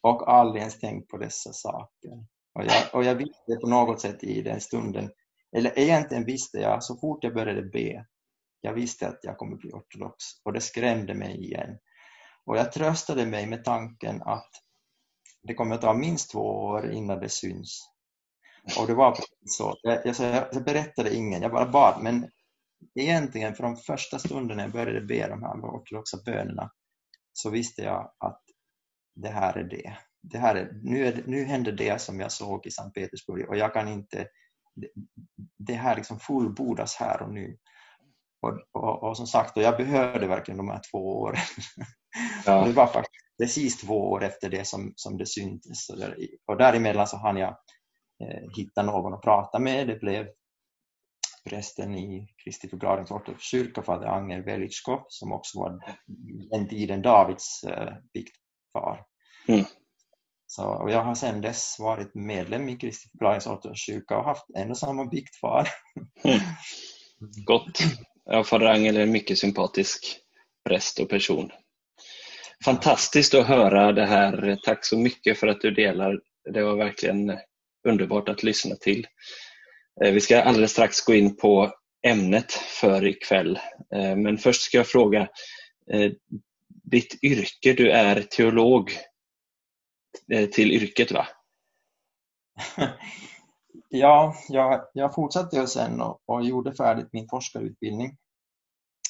[0.00, 2.10] och aldrig ens tänkt på dessa saker.
[2.54, 5.10] Och jag, och jag visste på något sätt i den stunden,
[5.56, 8.06] eller egentligen visste jag så fort jag började be,
[8.60, 11.78] jag visste att jag kommer bli ortodox och det skrämde mig igen.
[12.46, 14.50] Och jag tröstade mig med tanken att
[15.42, 17.88] det kommer att ta minst två år innan det syns.
[18.78, 19.76] Och det var så.
[19.82, 20.16] Jag, jag,
[20.52, 22.02] jag berättade ingen, jag bara bad.
[22.02, 22.30] Men
[22.94, 26.70] egentligen från första stunden när jag började be de här ortodoxa bönerna
[27.32, 28.42] så visste jag att
[29.14, 29.96] det här är det.
[30.22, 33.56] det, här är, nu, är, nu händer det som jag såg i Sankt Petersburg och
[33.56, 34.26] jag kan inte...
[34.74, 34.88] Det,
[35.58, 37.58] det här liksom fullbordas här och nu.
[38.42, 41.42] Och, och, och, som sagt, och jag behövde verkligen de här två åren.
[42.46, 42.64] Ja.
[42.64, 45.90] det var faktiskt precis två år efter det som, som det syntes.
[46.46, 47.56] Och däremellan så hann jag
[48.24, 49.88] eh, hitta någon att prata med.
[49.88, 50.26] Det blev
[51.44, 55.78] prästen i Kristi förklaringsortodox kyrka, fader Anger Velitskov, som också var
[56.50, 59.04] den tiden Davids eh, biktfar.
[59.48, 59.64] Mm.
[60.46, 64.70] Så, och jag har sedan dess varit medlem i Kristi förklaringsortodox kyrka och haft en
[64.70, 65.68] och samma biktfar.
[66.24, 66.40] Mm.
[67.46, 67.78] Gott.
[68.24, 70.18] Ja, fader Angel är en mycket sympatisk
[70.68, 71.50] präst och person.
[72.64, 74.58] Fantastiskt att höra det här.
[74.62, 76.20] Tack så mycket för att du delar.
[76.52, 77.38] Det var verkligen
[77.88, 79.06] underbart att lyssna till.
[80.04, 81.72] Eh, vi ska alldeles strax gå in på
[82.06, 83.58] ämnet för ikväll.
[83.94, 85.20] Eh, men först ska jag fråga,
[85.92, 86.12] eh,
[86.84, 88.90] ditt yrke, du är teolog
[90.52, 91.28] till yrket va?
[93.88, 98.16] ja, jag, jag fortsatte ju sen och, och gjorde färdigt min forskarutbildning.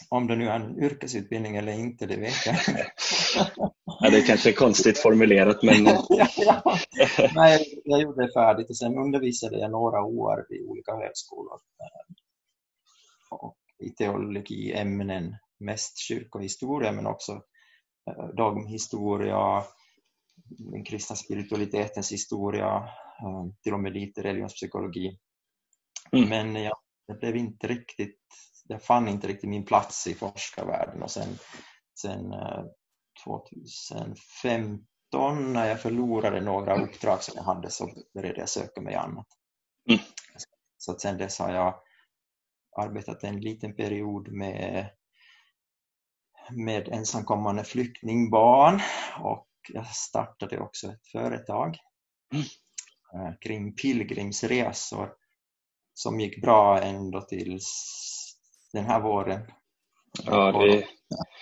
[0.08, 2.56] Om det nu är en yrkesutbildning eller inte, det vet jag
[3.84, 5.84] ja, Det är kanske är konstigt formulerat men...
[6.08, 6.78] ja, ja.
[7.34, 11.60] Nej, jag gjorde det färdigt och sen undervisade jag några år vid olika högskolor.
[13.30, 17.32] Och I teologiämnen, mest kyrkohistoria men också
[18.10, 19.64] eh, dogmhistoria,
[20.58, 22.76] den kristna spiritualitetens historia,
[23.22, 25.18] eh, till och med lite religionspsykologi.
[26.12, 26.28] Mm.
[26.28, 28.20] Men jag, det blev inte riktigt,
[28.68, 31.38] jag fann inte riktigt min plats i forskarvärlden och sen,
[32.00, 32.34] sen
[33.24, 38.94] 2015 eh, när jag förlorade några uppdrag som jag hade så började jag söka mig
[38.94, 39.26] annat.
[39.88, 40.00] Mm.
[40.78, 41.74] Så att sen dess har jag
[42.76, 44.90] arbetat en liten period med,
[46.50, 48.80] med ensamkommande flyktingbarn
[49.22, 51.76] och jag startade också ett företag
[52.34, 52.44] mm.
[53.14, 55.12] Eh, kring pilgrimsresor
[55.94, 57.72] som gick bra ända tills
[58.72, 59.40] den här våren.
[60.24, 60.86] Ja, det,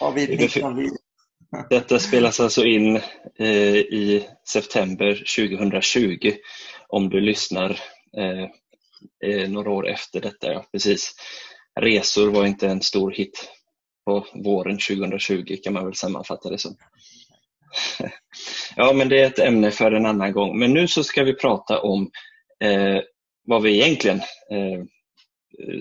[0.00, 0.90] och vi, det,
[1.70, 2.96] detta spelas alltså in
[3.38, 6.32] eh, i september 2020
[6.88, 7.70] om du lyssnar
[8.16, 8.44] eh,
[9.30, 10.52] eh, några år efter detta.
[10.52, 11.14] Ja, precis.
[11.80, 13.50] Resor var inte en stor hit
[14.04, 16.76] på våren 2020 kan man väl sammanfatta det som.
[18.76, 20.58] ja, men det är ett ämne för en annan gång.
[20.58, 22.10] Men nu så ska vi prata om
[22.64, 23.00] eh,
[23.44, 24.18] vad vi egentligen
[24.50, 24.84] eh,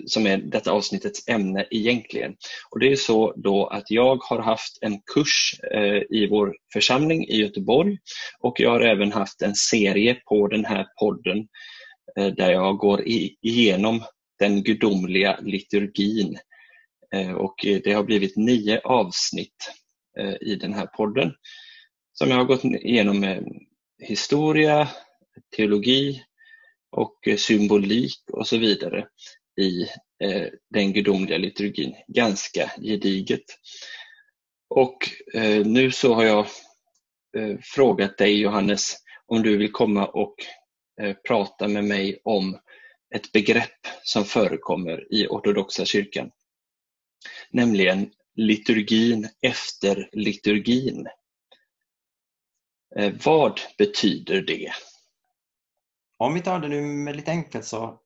[0.06, 2.36] som är detta avsnittets ämne egentligen.
[2.69, 7.28] Och Det är så då att jag har haft en kurs eh, i vår församling
[7.28, 7.97] i Göteborg
[8.39, 11.47] och jag har även haft en serie på den här podden
[12.17, 13.02] eh, där jag går
[13.41, 14.04] igenom
[14.39, 16.38] den gudomliga liturgin.
[17.15, 19.71] Eh, och eh, Det har blivit nio avsnitt
[20.19, 21.34] eh, i den här podden
[22.19, 23.43] som jag har gått igenom med
[23.99, 24.89] historia,
[25.55, 26.23] teologi
[26.91, 29.08] och eh, symbolik och så vidare
[29.62, 29.82] i
[30.23, 31.95] eh, den gudomliga liturgin.
[32.08, 33.43] Ganska gediget.
[34.69, 34.97] Och
[35.34, 36.45] eh, nu så har jag
[37.38, 40.36] eh, frågat dig Johannes om du vill komma och
[41.01, 42.60] eh, prata med mig om
[43.15, 46.32] ett begrepp som förekommer i ortodoxa kyrkan.
[47.51, 51.08] Nämligen liturgin efter liturgin.
[52.95, 54.71] Eh, vad betyder det?
[56.17, 58.02] Om vi tar det nu med lite enkelt så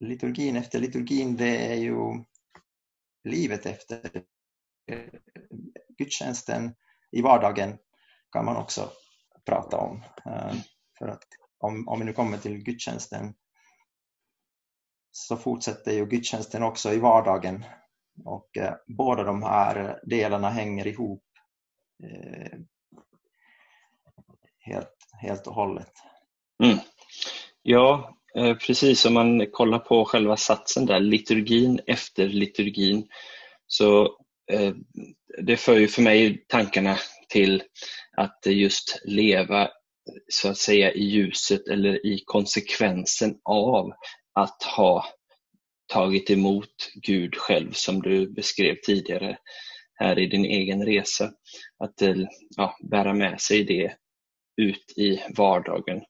[0.00, 2.24] liturgin efter liturgin, det är ju
[3.24, 4.24] livet efter
[5.98, 6.74] gudstjänsten
[7.10, 7.78] i vardagen
[8.32, 8.90] kan man också
[9.44, 10.02] prata om.
[10.26, 10.54] Eh,
[10.98, 11.24] för att
[11.58, 13.34] om, om vi nu kommer till gudstjänsten
[15.12, 17.64] så fortsätter ju gudstjänsten också i vardagen
[18.24, 21.24] och eh, båda de här delarna hänger ihop
[22.04, 22.58] eh,
[24.64, 25.92] helt, helt och hållet.
[26.64, 26.78] Mm.
[27.62, 33.08] Ja, eh, precis, om man kollar på själva satsen där, liturgin efter liturgin,
[33.66, 34.04] så
[34.52, 34.72] eh,
[35.42, 36.96] det för ju för mig tankarna
[37.28, 37.62] till
[38.16, 39.70] att just leva
[40.28, 43.92] så att säga i ljuset eller i konsekvensen av
[44.34, 45.04] att ha
[45.92, 49.38] tagit emot Gud själv som du beskrev tidigare
[49.94, 51.32] här i din egen resa.
[51.84, 52.16] Att eh,
[52.56, 53.96] ja, bära med sig det
[54.56, 56.02] ut i vardagen.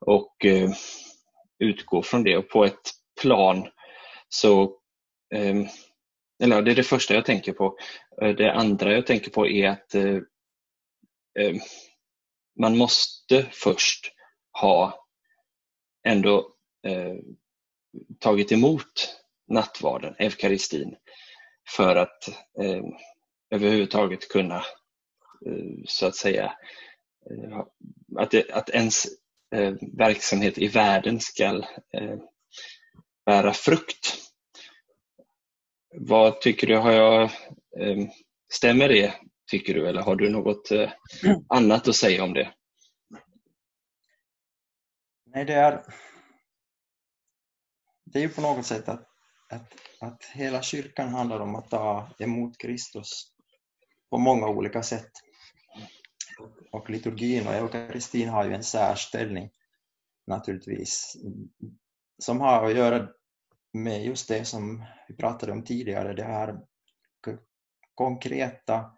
[0.00, 0.70] Och eh,
[1.58, 3.68] utgå från det och på ett plan
[4.28, 4.62] så
[5.34, 5.54] eh,
[6.42, 7.78] eller det är det första jag tänker på.
[8.22, 10.16] Eh, det andra jag tänker på är att eh,
[11.38, 11.56] eh,
[12.60, 14.12] man måste först
[14.60, 15.06] ha
[16.06, 16.54] ändå
[16.86, 17.14] eh,
[18.18, 19.16] tagit emot
[19.48, 20.96] nattvarden, eukaristin,
[21.76, 22.28] för att
[22.62, 22.82] eh,
[23.50, 24.56] överhuvudtaget kunna
[25.46, 26.52] eh, så att säga
[27.30, 27.58] Eh,
[28.16, 29.06] att, det, att ens
[29.54, 31.44] eh, verksamhet i världen ska
[31.92, 32.18] eh,
[33.26, 34.16] bära frukt.
[35.96, 36.76] Vad tycker du?
[36.76, 37.22] Har jag,
[37.80, 38.08] eh,
[38.52, 39.14] stämmer det,
[39.50, 40.90] tycker du, eller har du något eh,
[41.48, 42.52] annat att säga om det?
[45.26, 45.84] Nej, det är,
[48.04, 49.08] det är ju på något sätt att,
[49.48, 53.32] att, att hela kyrkan handlar om att ta emot Kristus
[54.10, 55.10] på många olika sätt
[56.70, 59.50] och liturgin och eukaristin har ju en särställning
[60.26, 61.16] naturligtvis
[62.18, 63.08] som har att göra
[63.72, 66.60] med just det som vi pratade om tidigare, det här
[67.94, 68.92] konkreta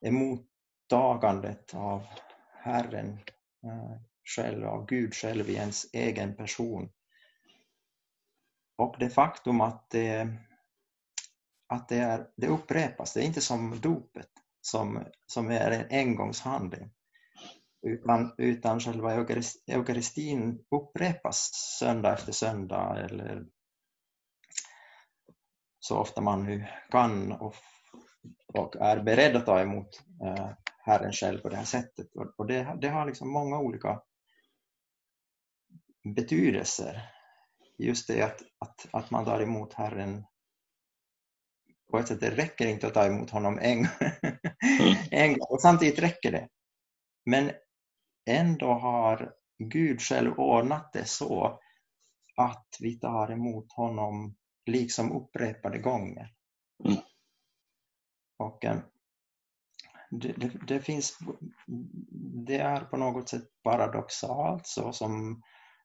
[0.00, 2.06] emottagandet av
[2.52, 3.12] Herren
[3.64, 6.90] eh, själv, av Gud själv i ens egen person.
[8.76, 10.36] Och det faktum att det,
[11.66, 14.30] att det, är, det upprepas, det är inte som dopet
[14.66, 16.90] som, som är en engångshandling.
[17.82, 19.26] Utan, utan själva
[19.66, 23.46] eukaristin upprepas söndag efter söndag eller
[25.78, 27.54] så ofta man nu kan och,
[28.54, 32.06] och är beredd att ta emot eh, Herren själv på det här sättet.
[32.36, 34.02] Och det, det har liksom många olika
[36.14, 37.12] betydelser.
[37.78, 40.24] Just det att, att, att man tar emot Herren
[41.90, 43.86] på ett sätt, det räcker inte att ta emot honom en,
[45.10, 46.48] en gång, och samtidigt räcker det.
[47.26, 47.50] Men
[48.30, 51.60] ändå har Gud själv ordnat det så
[52.36, 56.32] att vi tar emot honom liksom upprepade gånger.
[56.84, 56.98] Mm.
[58.38, 58.78] Och eh,
[60.10, 61.18] det, det, det, finns,
[62.46, 65.42] det är på något sätt paradoxalt så som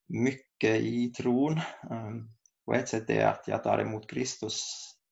[0.08, 1.58] mycket i tron.
[1.92, 2.12] Eh,
[2.66, 4.64] på ett sätt är att jag tar emot Kristus,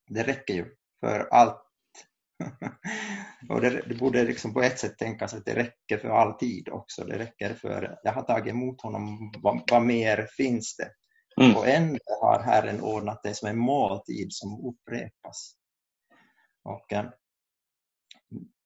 [0.08, 1.66] det räcker ju för allt.
[3.50, 6.70] och det, det, borde liksom på ett sätt tänkas att det räcker för all tid
[6.70, 7.04] också.
[7.04, 10.92] Det räcker för, jag har tagit emot honom, vad, vad mer finns det?
[11.44, 11.58] Mm.
[11.58, 15.56] Och ändå har Herren ordnat det som en måltid som upprepas.
[16.64, 17.10] Och eh,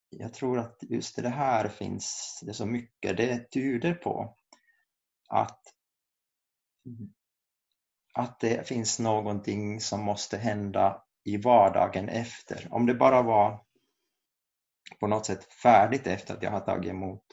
[0.10, 4.38] jag tror att just det här finns det så mycket, det tyder på
[5.30, 5.62] att,
[8.14, 12.68] att det finns någonting som måste hända i vardagen efter.
[12.72, 13.64] Om det bara var
[15.00, 17.24] på något sätt färdigt efter att jag har tagit emot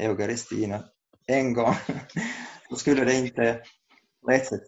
[0.00, 0.78] Eukaristin
[1.26, 1.74] en gång,
[2.70, 3.62] då skulle det inte
[4.24, 4.62] på ett sätt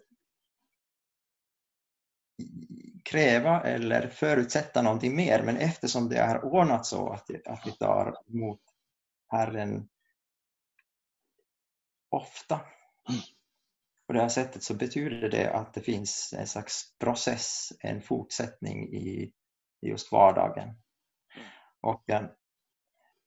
[3.05, 8.15] kräva eller förutsätta någonting mer, men eftersom det är ordnat så att, att vi tar
[8.29, 8.61] emot
[9.29, 9.89] Herren
[12.09, 12.61] ofta.
[13.09, 13.21] Mm
[14.07, 18.95] på det här sättet så betyder det att det finns en slags process, en fortsättning
[18.95, 19.33] i,
[19.81, 20.75] just vardagen.
[21.81, 22.27] Och eh,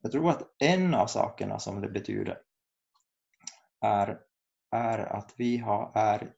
[0.01, 2.41] jag tror att en av sakerna som det betyder
[3.81, 4.19] är,
[4.71, 6.33] är att vi har, är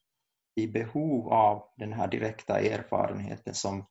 [0.55, 3.87] i behov av den här direkta erfarenheten som,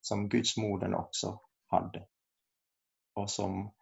[0.00, 2.06] som Gudsmodern också hade.
[3.14, 3.74] Och som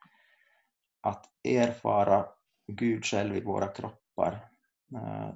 [1.01, 2.27] att erfara
[2.66, 4.51] Gud själv i våra kroppar,
[4.94, 5.35] eh,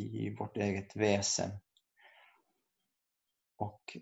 [0.00, 1.50] i vårt eget väsen.
[3.56, 3.96] Och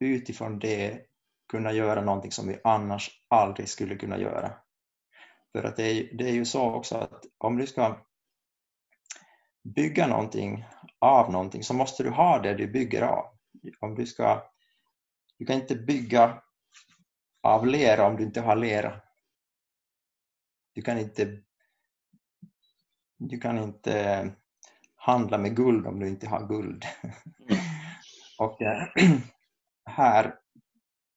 [0.00, 1.06] utifrån det
[1.48, 4.54] kunna göra någonting som vi annars aldrig skulle kunna göra.
[5.52, 8.06] För att det är, det är ju så också att om du ska
[9.64, 10.64] bygga någonting
[10.98, 13.38] av någonting så måste du ha det du bygger av.
[13.80, 14.50] Om du, ska,
[15.38, 16.42] du kan inte bygga
[17.42, 19.00] av lera om du inte har lera.
[20.72, 21.42] Du kan inte,
[23.18, 24.34] du kan inte
[25.04, 26.84] handla med guld om du inte har guld.
[28.38, 28.88] Och eh,
[29.90, 30.34] här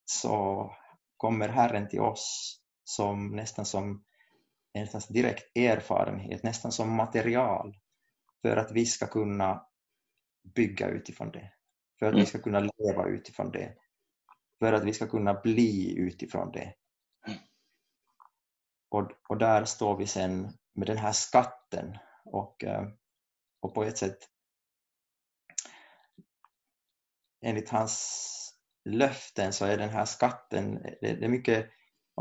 [0.05, 0.71] så
[1.17, 4.03] kommer Herren till oss som nästan som
[4.73, 7.77] en direkt erfarenhet, nästan som material
[8.41, 9.65] för att vi ska kunna
[10.55, 11.51] bygga utifrån det.
[11.99, 12.19] För att mm.
[12.19, 13.75] vi ska kunna leva utifrån det.
[14.59, 16.73] För att vi ska kunna bli utifrån det.
[17.27, 17.39] Mm.
[18.89, 22.87] Och, och där står vi sen med den här skatten och, eh,
[23.61, 24.17] och på ett sätt
[27.45, 28.33] enligt hans
[28.89, 31.69] löften så är den här skatten, det, det är mycket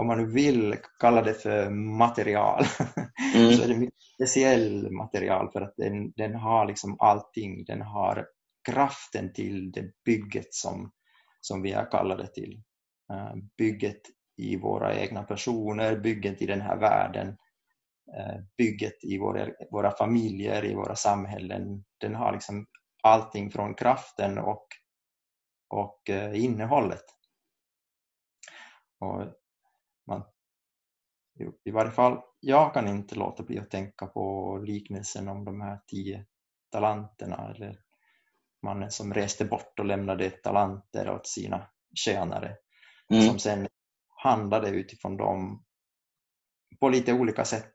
[0.01, 2.65] om man nu vill kalla det för material,
[3.35, 3.53] mm.
[3.53, 7.65] så är det mycket speciell material för att den, den har liksom allting.
[7.65, 8.27] Den har
[8.69, 10.93] kraften till det bygget som,
[11.41, 12.63] som vi är kallade till.
[13.13, 14.01] Uh, bygget
[14.37, 17.37] i våra egna personer, bygget i den här världen,
[18.59, 21.85] bygget i våra, våra familjer, i våra samhällen.
[22.01, 22.67] Den har liksom
[23.03, 24.67] allting från kraften och,
[25.69, 27.05] och uh, innehållet.
[28.99, 29.23] Och
[30.07, 30.25] man,
[31.65, 35.81] I varje fall, jag kan inte låta bli att tänka på liknelsen om de här
[35.87, 36.27] tio
[36.71, 37.79] talanterna eller
[38.63, 42.57] mannen som reste bort och lämnade talanter åt sina tjänare
[43.11, 43.23] mm.
[43.23, 43.69] som sen
[44.09, 45.65] handlade utifrån dem
[46.81, 47.73] på lite olika sätt.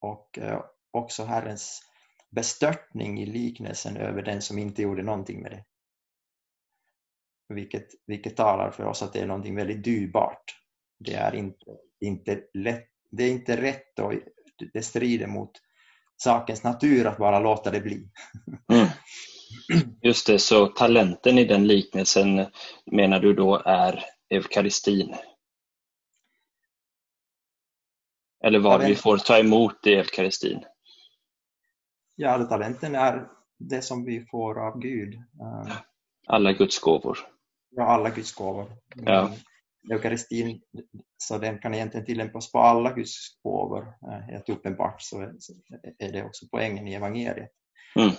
[0.00, 1.82] Och eh, också Herrens
[2.30, 5.64] bestörtning i liknelsen över den som inte gjorde någonting med det.
[7.54, 10.44] Vilket, vilket talar för oss att det är någonting väldigt dyrbart.
[10.98, 11.64] Det är inte,
[12.00, 14.12] inte, lätt, det är inte rätt och
[14.72, 15.50] det strider mot
[16.16, 18.08] sakens natur att bara låta det bli.
[18.72, 18.88] Mm.
[20.02, 22.46] Just det, så talenten i den liknelsen
[22.92, 25.14] menar du då är eukaristin?
[28.46, 30.64] Eller vad vi får ta emot i eukaristin?
[32.16, 33.28] Ja, talenten är
[33.58, 35.14] det som vi får av Gud.
[36.26, 37.18] Alla Guds gåvor
[37.76, 38.72] ja, alla Guds gåvor.
[38.94, 39.34] Ja.
[39.90, 40.60] eukaristin,
[41.16, 43.94] så den kan egentligen tillämpas på alla Guds gåvor.
[44.30, 45.20] Helt uppenbart så
[45.98, 47.50] är det också poängen i evangeliet.
[47.96, 48.12] Mm.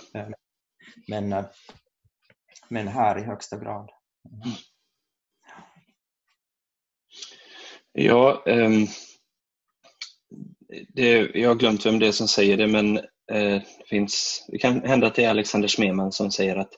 [1.08, 1.44] Men,
[2.68, 3.90] men här i högsta grad.
[4.30, 4.56] Mm.
[7.92, 8.86] Ja, um,
[10.88, 12.96] det, jag har glömt vem det är som säger det, men
[13.32, 16.72] eh, det, finns, det kan hända att det är Alexander Smeman som säger att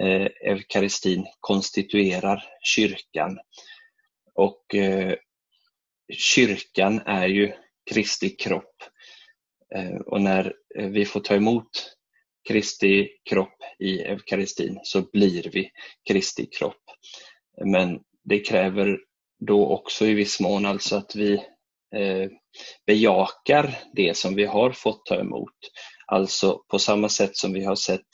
[0.00, 3.38] eh, eukaristin konstituerar kyrkan.
[4.34, 5.14] Och eh,
[6.12, 7.52] kyrkan är ju
[7.90, 8.74] Kristi kropp.
[9.74, 11.96] Eh, och när eh, vi får ta emot
[12.48, 15.70] Kristi kropp i eukaristin så blir vi
[16.08, 16.82] Kristi kropp.
[17.64, 18.98] Men det kräver
[19.46, 21.34] då också i viss mån alltså att vi
[21.96, 22.30] eh,
[22.86, 25.56] bejakar det som vi har fått ta emot.
[26.06, 28.08] Alltså på samma sätt som vi har sett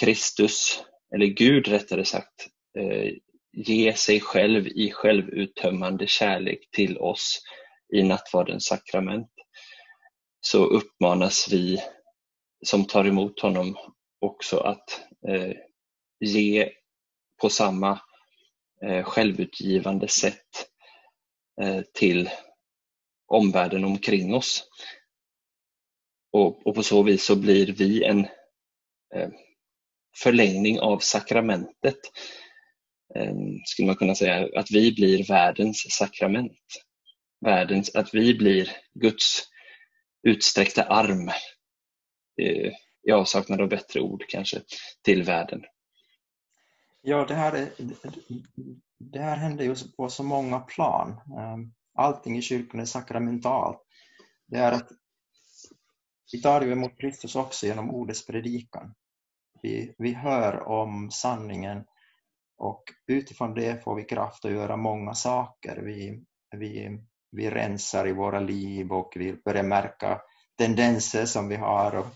[0.00, 0.84] Kristus,
[1.14, 3.12] eller Gud rättare sagt, eh,
[3.52, 7.40] ge sig själv i självuttömmande kärlek till oss
[7.94, 9.30] i nattvardens sakrament,
[10.40, 11.82] så uppmanas vi
[12.66, 13.76] som tar emot honom
[14.20, 15.52] också att eh,
[16.20, 16.70] ge
[17.40, 18.00] på samma
[18.84, 20.66] eh, självutgivande sätt
[21.62, 22.30] eh, till
[23.34, 24.64] omvärlden omkring oss.
[26.32, 28.20] Och, och, på så vis så blir vi en
[29.14, 29.28] eh,
[30.22, 31.98] förlängning av sakramentet.
[33.14, 36.58] Eh, skulle man kunna säga att vi blir världens sakrament.
[37.40, 39.42] Världens, att vi blir Guds
[40.22, 41.28] utsträckta arm
[42.42, 42.72] eh,
[43.08, 44.62] i avsaknad av bättre ord kanske,
[45.02, 45.62] till världen.
[47.02, 47.68] Ja, det här, är,
[48.98, 51.20] det här händer ju på så många plan.
[51.38, 53.82] Ehm, allting i kyrkan är sakramentalt.
[54.46, 54.88] Det är att
[56.32, 58.94] vi tar ju emot Kristus också genom ordets predikan.
[59.62, 61.84] Vi, vi hör om sanningen
[62.56, 65.76] och utifrån det får vi kraft att göra många saker.
[65.76, 66.24] Vi,
[66.56, 66.98] vi,
[67.30, 70.20] vi rensar i våra liv och vi börjar märka
[70.58, 72.06] tendenser som vi har och,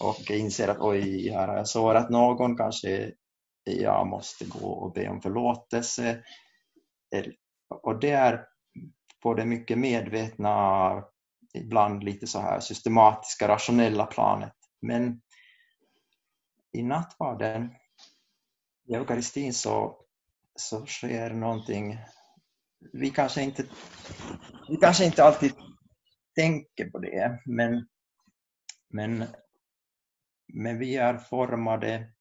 [0.00, 3.12] och inser att oj, här har jag sårat någon, kanske
[3.64, 6.22] jag måste gå och be om förlåtelse.
[7.82, 8.46] Och det är
[9.22, 11.04] på det mycket medvetna,
[11.54, 14.52] ibland lite så här systematiska, rationella planet.
[14.80, 15.20] Men
[16.72, 17.70] i nattvarden,
[18.88, 20.04] i eukaristin, så,
[20.56, 21.98] så sker någonting
[22.92, 23.64] vi kanske inte,
[24.68, 25.52] vi kanske inte alltid
[26.34, 27.88] tänker på det, men,
[28.88, 29.24] men,
[30.46, 32.12] men vi är formade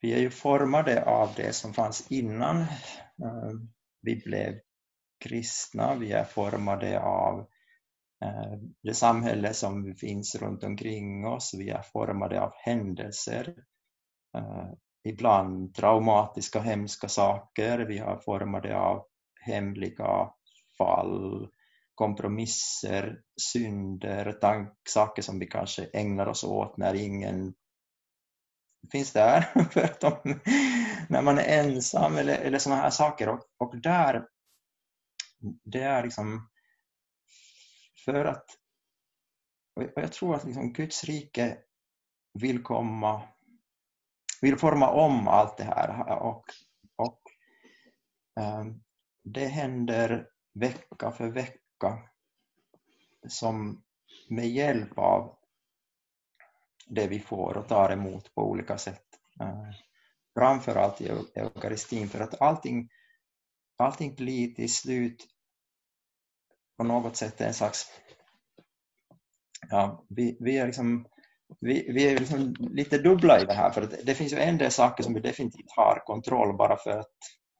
[0.00, 3.52] vi är ju formade av det som fanns innan eh,
[4.00, 4.60] vi blev
[5.20, 7.38] kristna, vi är formade av
[8.24, 13.54] eh, det samhälle som finns runt omkring oss, vi är formade av händelser,
[14.36, 14.68] eh,
[15.04, 19.04] ibland traumatiska, hemska saker, vi är formade av
[19.40, 20.30] hemliga
[20.78, 21.48] fall,
[21.94, 23.20] kompromisser,
[23.52, 27.54] synder, tank, saker som vi kanske ägnar oss åt när ingen
[28.92, 29.40] finns där.
[29.70, 30.40] För att de,
[31.08, 33.28] när man är ensam eller, eller sådana här saker.
[33.28, 34.26] Och, och där,
[35.64, 36.48] det är liksom
[38.04, 38.46] för att,
[39.74, 41.58] och jag tror att liksom Guds rike
[42.32, 43.22] vill komma,
[44.40, 46.44] vill forma om allt det här och,
[46.96, 47.20] och
[48.40, 48.84] um,
[49.24, 51.98] det händer vecka för vecka
[53.28, 53.82] som
[54.28, 55.38] med hjälp av
[56.86, 59.04] det vi får och tar emot på olika sätt.
[59.40, 59.70] Eh,
[60.34, 62.88] framförallt i eukaristin, för att allting,
[63.78, 65.26] allting blir till slut
[66.76, 67.86] på något sätt en slags...
[69.70, 71.06] Ja, vi, vi är liksom
[71.60, 74.58] vi, vi är liksom lite dubbla i det här, för det, det finns ju en
[74.58, 77.06] del saker som vi definitivt har kontroll bara för, att,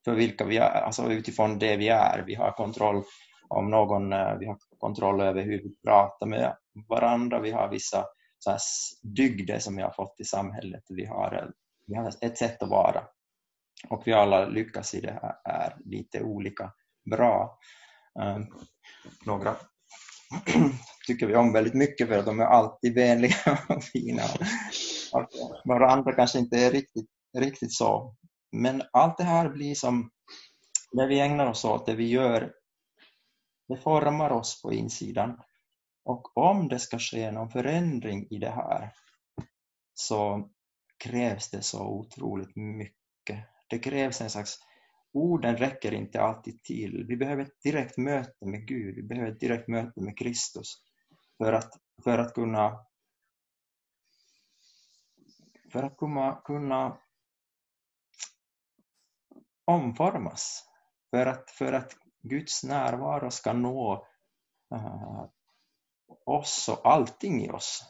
[0.04, 2.24] för vilka vi är, alltså utifrån det vi är.
[2.26, 3.04] Vi har kontroll
[3.48, 6.56] om någon, eh, vi har kontroll över hur vi pratar med
[6.88, 8.04] varandra, vi har vissa
[8.38, 8.60] så här
[9.02, 10.82] dygder som vi har fått i samhället.
[10.88, 11.48] Vi har, eh,
[11.86, 13.04] vi har ett sätt att vara
[13.88, 16.72] och vi alla lyckas i det här är lite olika
[17.10, 17.58] bra.
[18.22, 18.46] Ehm,
[19.26, 19.56] några
[21.06, 24.22] tycker vi om väldigt mycket för att de är alltid vänliga och fina.
[25.12, 25.26] Och
[25.64, 28.14] några andra kanske inte är riktigt, riktigt så.
[28.52, 30.10] Men allt det här blir som,
[30.92, 32.52] när vi ägnar oss åt det vi gör,
[33.68, 35.40] det formar oss på insidan
[36.04, 38.92] och om det ska ske någon förändring i det här
[39.94, 40.48] så
[40.98, 43.07] krävs det så otroligt mycket.
[43.68, 44.58] Det krävs en slags,
[45.12, 47.04] orden räcker inte alltid till.
[47.08, 50.82] Vi behöver ett direkt möte med Gud, vi behöver ett direkt möte med Kristus
[51.38, 51.72] för att,
[52.04, 52.84] för att kunna
[55.72, 56.98] för att kunna, kunna
[59.64, 60.64] omformas.
[61.10, 64.06] för att, för att Guds närvaro ska nå
[64.74, 65.24] uh,
[66.24, 67.84] oss och allting i oss.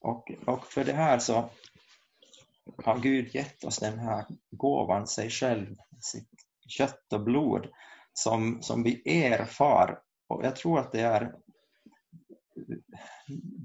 [0.00, 1.50] Och, och för det här så
[2.84, 6.28] har Gud gett oss den här gåvan, sig själv, sitt
[6.68, 7.66] kött och blod,
[8.12, 9.98] som, som vi erfar.
[10.28, 11.32] Och jag tror att det är,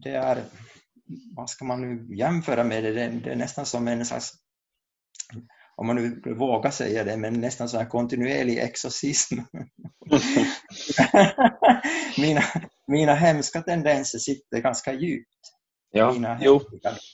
[0.04, 0.44] det är,
[1.36, 4.34] vad ska man nu jämföra med det, det är nästan som en slags
[5.76, 9.36] om man nu vågar säga det, men nästan så här kontinuerlig exorcism.
[12.18, 12.42] mina,
[12.88, 15.30] mina hemska tendenser sitter ganska djupt.
[15.92, 16.62] Ja, mina jo.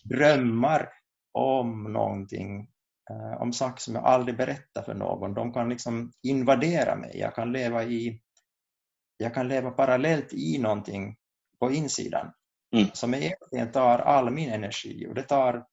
[0.03, 0.89] drömmar
[1.33, 2.67] om någonting,
[3.09, 7.11] eh, om saker som jag aldrig berättar för någon, de kan liksom invadera mig.
[7.19, 8.21] Jag kan leva i
[9.17, 11.15] jag kan leva parallellt i någonting
[11.59, 12.33] på insidan
[12.73, 12.87] Mm.
[12.93, 15.65] som egentligen tar all min energi och det tar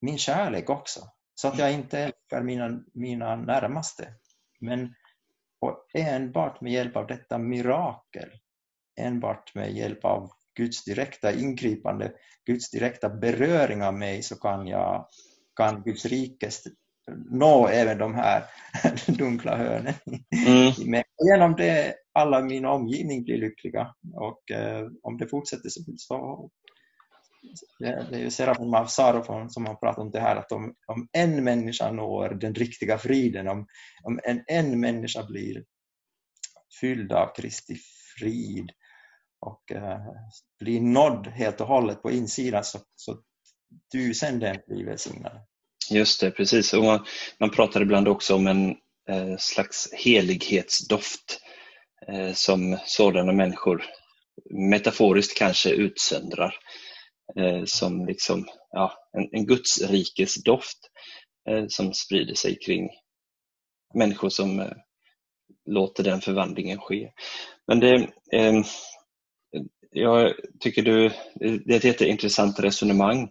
[0.00, 1.00] min kärlek också.
[1.34, 4.14] Så att jag inte älskar mina, mina närmaste.
[4.60, 4.94] Men
[5.60, 8.30] och enbart med hjälp av detta mirakel,
[9.00, 12.12] enbart med hjälp av Guds direkta ingripande,
[12.46, 15.06] Guds direkta beröring av mig så kan jag
[15.56, 16.50] kan Guds rike
[17.30, 18.44] nå även de här
[19.06, 19.94] dunkla hörnen.
[20.46, 20.72] Mm.
[20.90, 26.50] Men genom det alla min omgivning blir lyckliga och eh, om det fortsätter så, så
[27.78, 30.74] det, det är ju Serafim av Sarofon som har pratat om det här att om,
[30.86, 33.66] om en människa når den riktiga friden, om,
[34.02, 35.64] om en, en människa blir
[36.80, 37.76] fylld av Kristi
[38.18, 38.70] frid
[39.46, 40.00] och eh,
[40.60, 43.18] blir nådd helt och hållet på insidan så, så
[43.92, 45.40] tusenden blir välsignade.
[45.90, 46.74] Just det, precis.
[46.74, 47.04] Och man,
[47.40, 48.70] man pratar ibland också om en
[49.08, 51.40] eh, slags helighetsdoft
[52.08, 53.84] eh, som sådana människor
[54.50, 56.54] metaforiskt kanske utsöndrar.
[57.36, 60.78] Eh, som liksom, ja, en, en Guds rikes doft
[61.50, 62.88] eh, som sprider sig kring
[63.94, 64.72] människor som eh,
[65.70, 67.12] låter den förvandlingen ske.
[67.66, 67.94] Men det,
[68.32, 68.62] eh,
[69.92, 73.30] jag tycker du, det är ett jätteintressant resonemang.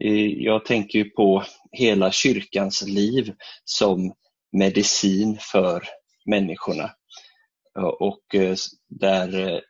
[0.00, 3.34] Eh, jag tänker ju på hela kyrkans liv
[3.64, 4.14] som
[4.52, 5.84] medicin för
[6.26, 6.90] människorna.
[7.98, 8.54] Och eh,
[8.88, 9.60] där eh,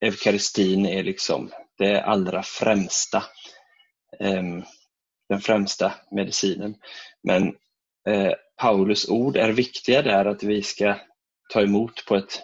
[0.00, 3.24] eukaristin är liksom det allra främsta,
[4.20, 4.62] ehm,
[5.28, 6.74] den främsta medicinen.
[7.22, 7.54] Men
[8.56, 10.96] Paulus ord är viktiga där att vi ska
[11.52, 12.42] ta emot på ett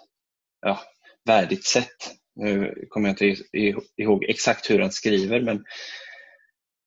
[0.61, 0.81] ja,
[1.25, 2.17] värdigt sätt.
[2.37, 3.43] Nu kommer jag inte
[3.97, 5.65] ihåg exakt hur han skriver men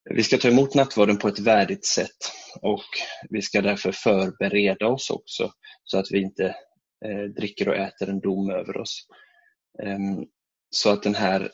[0.09, 2.31] vi ska ta emot nattvarden på ett värdigt sätt
[2.61, 2.85] och
[3.29, 5.51] vi ska därför förbereda oss också
[5.83, 6.55] så att vi inte
[7.05, 9.07] eh, dricker och äter en dom över oss.
[9.83, 10.25] Ehm,
[10.69, 11.51] så att den här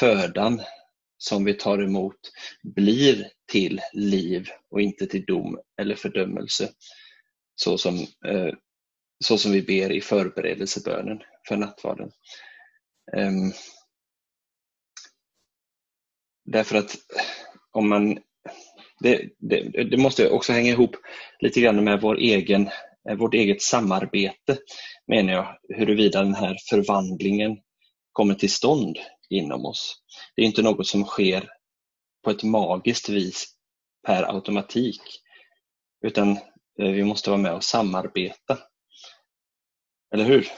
[0.00, 0.62] födan
[1.18, 2.18] som vi tar emot
[2.62, 6.68] blir till liv och inte till dom eller fördömelse.
[7.54, 8.54] Så som, eh,
[9.24, 11.18] så som vi ber i förberedelsebönen
[11.48, 12.10] för nattvarden.
[13.12, 13.52] Ehm,
[16.44, 16.96] därför att
[17.72, 18.18] om man
[19.00, 20.96] det, det, det, måste också hänga ihop
[21.40, 22.70] lite grann med vår egen,
[23.08, 24.58] eh, vårt eget samarbete,
[25.06, 27.58] menar jag, huruvida den här förvandlingen
[28.12, 28.98] kommer till stånd
[29.30, 30.02] inom oss.
[30.36, 31.48] Det är inte något som sker
[32.24, 33.46] på ett magiskt vis
[34.06, 35.00] per automatik,
[36.04, 36.30] utan
[36.78, 38.58] eh, vi måste vara med och samarbeta.
[40.14, 40.48] Eller hur?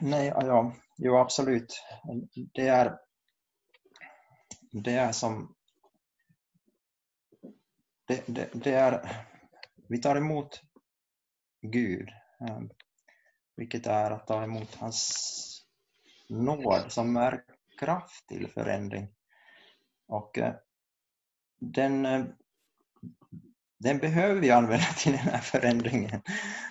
[0.00, 0.74] Nej, ja,
[1.04, 1.82] jo absolut.
[2.54, 2.98] Det är,
[4.72, 5.54] det är som
[8.06, 9.26] det, det, det, är,
[9.88, 10.60] vi tar emot
[11.60, 12.08] Gud,
[12.40, 12.60] eh,
[13.56, 15.28] vilket är att ta emot hans
[16.28, 17.44] nåd som är
[17.78, 19.08] kraft till förändring.
[20.08, 20.54] Och eh,
[21.60, 22.24] den, eh,
[23.78, 26.22] den behöver vi använda till den här förändringen.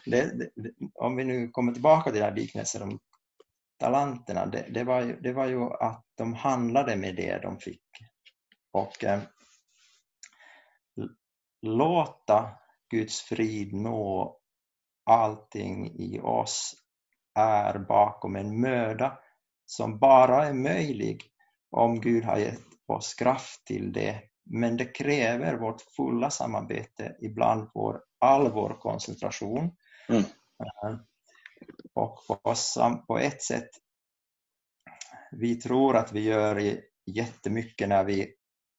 [0.06, 3.00] Det, det, om vi nu kommer tillbaka till den här liknelsen om
[3.82, 7.84] talanterna, det, det, var ju, det var ju att de handlade med det de fick.
[8.72, 9.22] Och eh,
[11.62, 12.50] låta
[12.92, 14.38] Guds frid nå
[15.06, 16.74] allting i oss
[17.40, 19.18] är bakom en möda
[19.66, 21.24] som bara är möjlig
[21.72, 24.22] om Gud har gett oss kraft till det.
[24.46, 29.72] Men det kräver vårt fulla samarbete, ibland vår, all vår koncentration.
[30.10, 30.24] Mm.
[31.94, 32.56] Och på,
[33.08, 33.70] på ett sätt,
[35.32, 38.34] vi tror att vi gör jättemycket när vi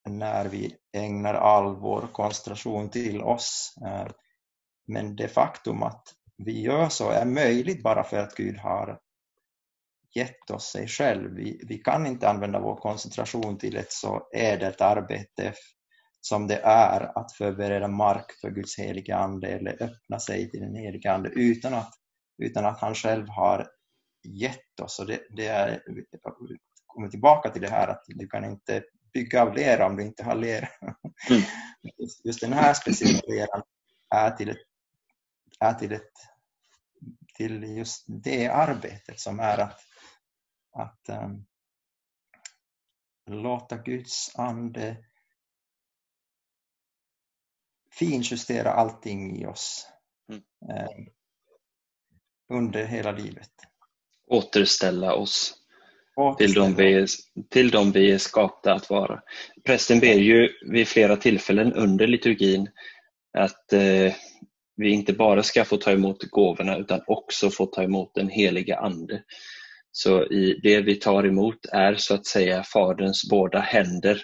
[0.08, 3.74] när vi ägnar all vår koncentration till oss.
[3.86, 4.08] Eh,
[4.86, 6.04] men det faktum att
[6.36, 9.00] vi gör så är möjligt bara för att Gud har
[10.14, 11.34] gett oss sig själv.
[11.34, 15.54] Vi, vi kan inte använda vår koncentration till ett så ädelt arbete
[16.20, 20.74] som det är att förbereda mark för Guds heliga Ande eller öppna sig till den
[20.74, 21.94] heliga Ande utan att,
[22.38, 23.68] utan att han själv har
[24.24, 24.98] gett oss.
[24.98, 25.82] Och det, det är,
[26.86, 30.24] kommer tillbaka till det här att du kan inte bygga av lera om du inte
[30.24, 30.68] har lera.
[31.30, 31.42] Mm.
[32.24, 33.62] Just den här speciella leran
[34.10, 34.58] är till, ett,
[35.60, 36.12] är till, ett,
[37.34, 39.80] till just det arbetet som är att,
[40.72, 41.46] att um,
[43.26, 44.96] låta Guds ande
[47.90, 49.88] finjustera allting i oss
[50.28, 50.42] mm.
[50.70, 51.06] eh,
[52.52, 53.50] under hela livet.
[54.26, 55.54] Återställa oss
[56.38, 57.06] till de, vi,
[57.50, 59.20] till de vi är skapta att vara.
[59.64, 62.68] Prästen ber ju vid flera tillfällen under liturgin
[63.38, 64.14] att eh,
[64.76, 68.78] vi inte bara ska få ta emot gåvorna utan också få ta emot den heliga
[68.78, 69.22] Ande.
[69.92, 74.22] Så i det vi tar emot är så att säga Faderns båda händer,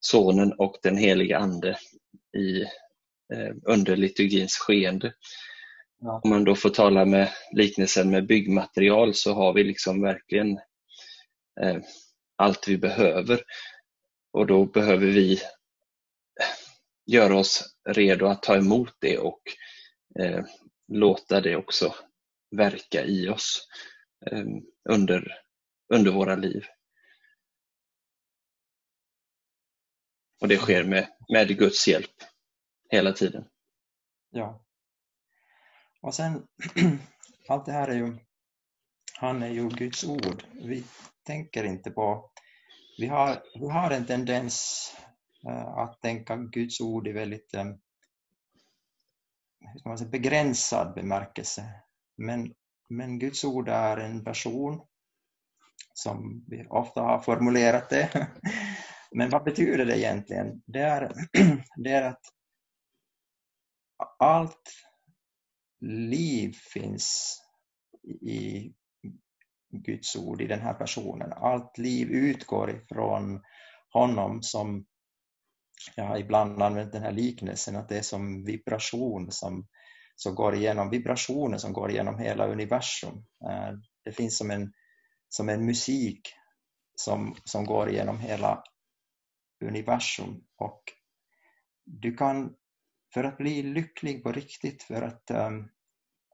[0.00, 1.76] Sonen och den heliga Ande
[2.38, 2.62] i,
[3.34, 5.12] eh, under liturgins skeende.
[5.98, 6.20] Ja.
[6.24, 10.58] Om man då får tala med liknelsen med byggmaterial så har vi liksom verkligen
[11.60, 11.78] eh,
[12.36, 13.42] allt vi behöver.
[14.32, 15.40] Och då behöver vi
[17.06, 19.42] göra oss redo att ta emot det och
[20.20, 20.44] eh,
[20.92, 21.94] låta det också
[22.56, 23.68] verka i oss
[24.30, 24.44] eh,
[24.88, 25.32] under,
[25.94, 26.64] under våra liv.
[30.40, 32.14] Och det sker med, med Guds hjälp
[32.90, 33.44] hela tiden.
[34.30, 34.65] Ja.
[36.02, 36.46] Och sen,
[37.48, 38.18] allt det här är ju,
[39.18, 40.44] han är ju Guds ord.
[40.52, 40.84] Vi
[41.26, 42.30] tänker inte på,
[42.98, 44.90] vi har, vi har en tendens
[45.48, 47.80] eh, att tänka Guds ord i väldigt um,
[49.84, 51.64] man säga, begränsad bemärkelse.
[52.16, 52.54] Men,
[52.88, 54.86] men Guds ord är en person
[55.94, 58.28] som vi ofta har formulerat det.
[59.12, 60.62] Men vad betyder det egentligen?
[60.66, 61.12] Det är,
[61.76, 62.20] det är att
[64.18, 64.62] allt
[65.80, 67.38] liv finns
[68.20, 68.72] i
[69.70, 71.32] Guds ord, i den här personen.
[71.32, 73.42] Allt liv utgår ifrån
[73.92, 74.86] honom som,
[75.96, 79.66] jag har ibland använt den här liknelsen, att det är som vibration som,
[80.14, 83.24] som går igenom, vibrationer som går igenom hela universum.
[83.50, 83.72] Eh,
[84.04, 84.72] det finns som en,
[85.28, 86.20] som en musik
[86.94, 88.62] som, som går igenom hela
[89.64, 90.82] universum och
[91.84, 92.54] du kan
[93.16, 95.68] för att bli lycklig på riktigt, för att, ehm,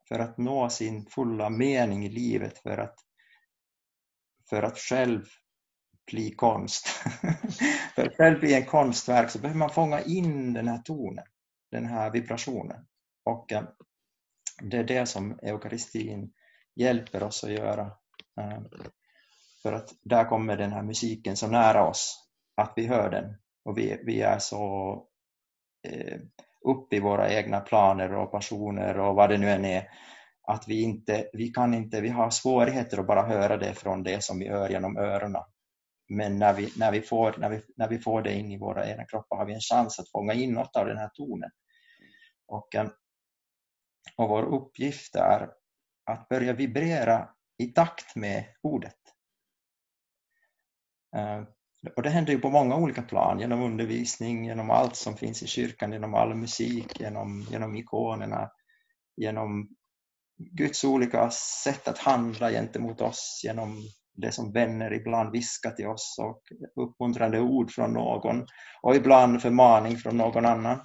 [0.09, 2.95] för att nå sin fulla mening i livet, för att,
[4.51, 5.25] för att själv
[6.11, 6.87] bli konst.
[7.95, 11.25] för att själv bli en konstverk så behöver man fånga in den här tonen,
[11.71, 12.87] den här vibrationen.
[13.25, 13.67] Och ehm,
[14.63, 16.33] det är det som eukaristin
[16.75, 17.93] hjälper oss att göra.
[18.41, 18.65] Ehm,
[19.63, 23.79] för att där kommer den här musiken så nära oss att vi hör den och
[23.79, 24.93] vi, vi är så
[25.89, 26.21] eh,
[26.65, 29.89] upp i våra egna planer och passioner och vad det nu än är,
[30.43, 34.25] att vi inte, vi kan inte, vi har svårigheter att bara höra det från det
[34.25, 35.43] som vi hör genom öronen.
[36.09, 38.87] Men när vi, när, vi får, när, vi, när vi får det in i våra
[38.87, 41.51] egna kroppar har vi en chans att fånga in något av den här tonen.
[42.47, 42.91] Och, ehm,
[44.17, 45.51] och vår uppgift är
[46.05, 48.99] att börja vibrera i takt med ordet.
[51.17, 51.47] Ehm,
[51.97, 55.47] och det händer ju på många olika plan, genom undervisning, genom allt som finns i
[55.47, 58.51] kyrkan, genom all musik, genom, genom ikonerna,
[59.17, 59.69] genom
[60.39, 61.31] Guds olika
[61.65, 63.77] sätt att handla gentemot oss, genom
[64.15, 66.43] det som vänner ibland viskar till oss och
[66.85, 68.47] uppmuntrande ord från någon
[68.83, 70.81] och ibland förmaning från någon annan.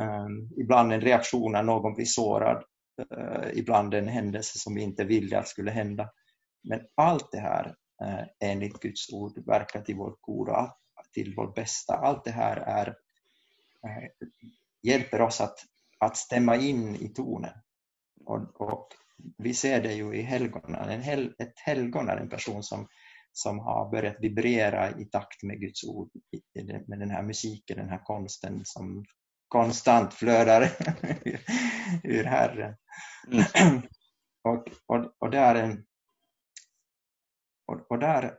[0.00, 2.64] Ehm, ibland en reaktion när någon blir sårad,
[3.16, 6.08] eh, ibland en händelse som vi inte ville att skulle hända.
[6.68, 7.74] Men allt det här
[8.40, 10.74] enligt Guds ord verkar till vårt goda,
[11.12, 11.94] till vårt bästa.
[11.94, 12.88] Allt det här är,
[13.86, 14.08] eh,
[14.82, 15.58] hjälper oss att,
[15.98, 17.52] att stämma in i tonen.
[18.24, 18.88] Och, och
[19.38, 20.88] vi ser det ju i helgonen.
[20.90, 22.88] En hel, ett helgon är en person som,
[23.32, 26.10] som har börjat vibrera i takt med Guds ord,
[26.86, 29.04] med den här musiken, den här konsten som
[29.48, 30.62] konstant flödar
[32.02, 32.76] ur Herren.
[33.32, 33.82] Mm.
[34.48, 35.84] Och, och, och det är en,
[37.66, 38.38] och, och där,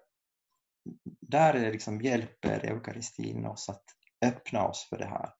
[1.21, 3.83] där är liksom hjälper eukaristin oss att
[4.25, 5.33] öppna oss för det här.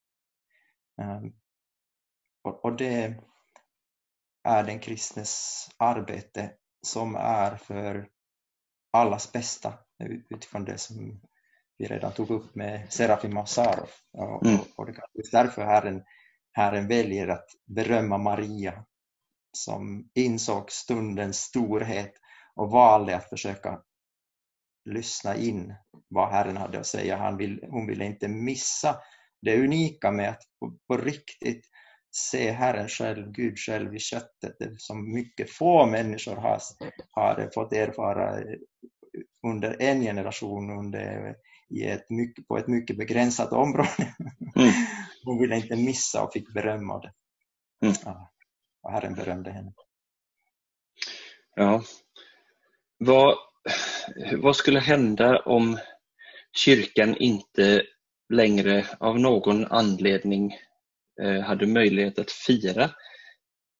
[1.01, 1.33] Um,
[2.43, 3.17] och, och, det
[4.43, 8.09] är den kristnes arbete som är för
[8.91, 9.73] allas bästa
[10.29, 11.21] utifrån det som
[11.77, 13.89] vi redan tog upp med Serafim och Sarov.
[14.11, 14.59] Och, mm.
[14.75, 16.03] och det är just därför Herren,
[16.51, 18.85] Herren väljer att berömma Maria
[19.51, 22.13] som insåg stundens storhet
[22.55, 23.81] och valde att försöka
[24.85, 25.75] lyssna in
[26.07, 27.17] vad Herren hade att säga.
[27.17, 28.97] Han vill, hon ville inte missa
[29.41, 31.65] det unika med att på, på riktigt
[32.11, 36.59] se Herren själv, Gud själv i köttet, det som mycket få människor har,
[37.11, 38.43] har fått erfara
[39.47, 41.35] under en generation under,
[41.69, 44.15] i ett mycket, på ett mycket begränsat område.
[44.55, 44.73] Mm.
[45.23, 47.13] Hon ville inte missa och fick beröm av det.
[47.81, 47.95] Mm.
[48.05, 48.31] Ja,
[48.81, 49.73] och Herren berömde henne.
[51.55, 51.83] Ja.
[52.97, 53.37] Vad,
[54.37, 55.79] vad skulle hända om
[56.57, 57.83] kyrkan inte
[58.33, 60.57] längre av någon anledning
[61.21, 62.91] eh, hade möjlighet att fira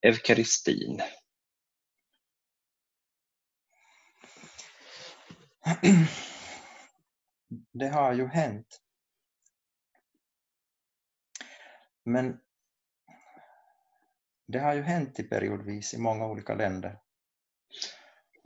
[0.01, 1.01] eukaristin?
[7.71, 8.81] Det har ju hänt.
[12.03, 12.39] Men
[14.47, 16.99] det har ju hänt i periodvis i många olika länder.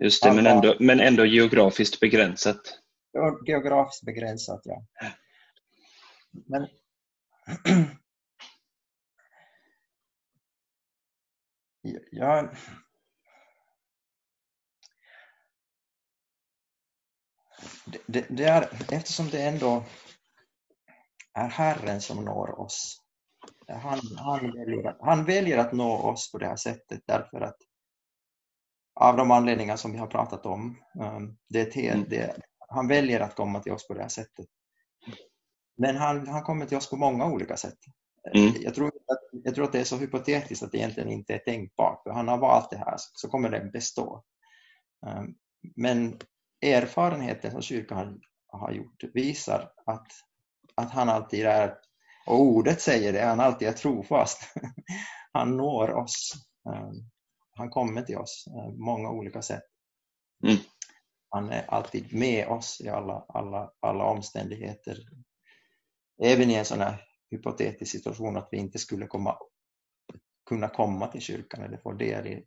[0.01, 2.79] Just det, men ändå, men ändå geografiskt begränsat.
[3.45, 4.83] Geografiskt begränsat, ja.
[6.31, 6.67] Men
[12.11, 12.49] jag,
[17.85, 19.83] det, det, det, är, eftersom det ändå
[21.33, 23.01] är Herren som når oss.
[23.67, 27.57] Han, han, väljer, han väljer att nå oss på det här sättet därför att
[28.99, 30.77] av de anledningar som vi har pratat om.
[30.99, 32.05] Um, det, mm.
[32.09, 32.35] det,
[32.67, 34.45] han väljer att komma till oss på det här sättet.
[35.77, 37.77] Men han, han kommer till oss på många olika sätt.
[38.33, 38.53] Mm.
[38.59, 38.93] Jag, tror att,
[39.43, 42.03] jag tror att det är så hypotetiskt att det egentligen inte är tänkbart.
[42.03, 44.23] För han har valt det här så kommer det bestå.
[45.05, 45.35] Um,
[45.75, 46.19] men
[46.61, 50.07] erfarenheten som kyrkan har, har gjort visar att,
[50.75, 51.75] att han alltid är,
[52.27, 54.53] och ordet säger det, han alltid är trofast.
[55.33, 56.33] Han når oss.
[57.59, 59.63] Han kommer till oss på eh, många olika sätt.
[60.43, 60.57] Mm.
[61.29, 64.97] Han är alltid med oss i alla, alla, alla omständigheter.
[66.23, 69.37] Även i en sån här hypotetisk situation att vi inte skulle komma,
[70.49, 72.45] kunna komma till kyrkan eller få del i,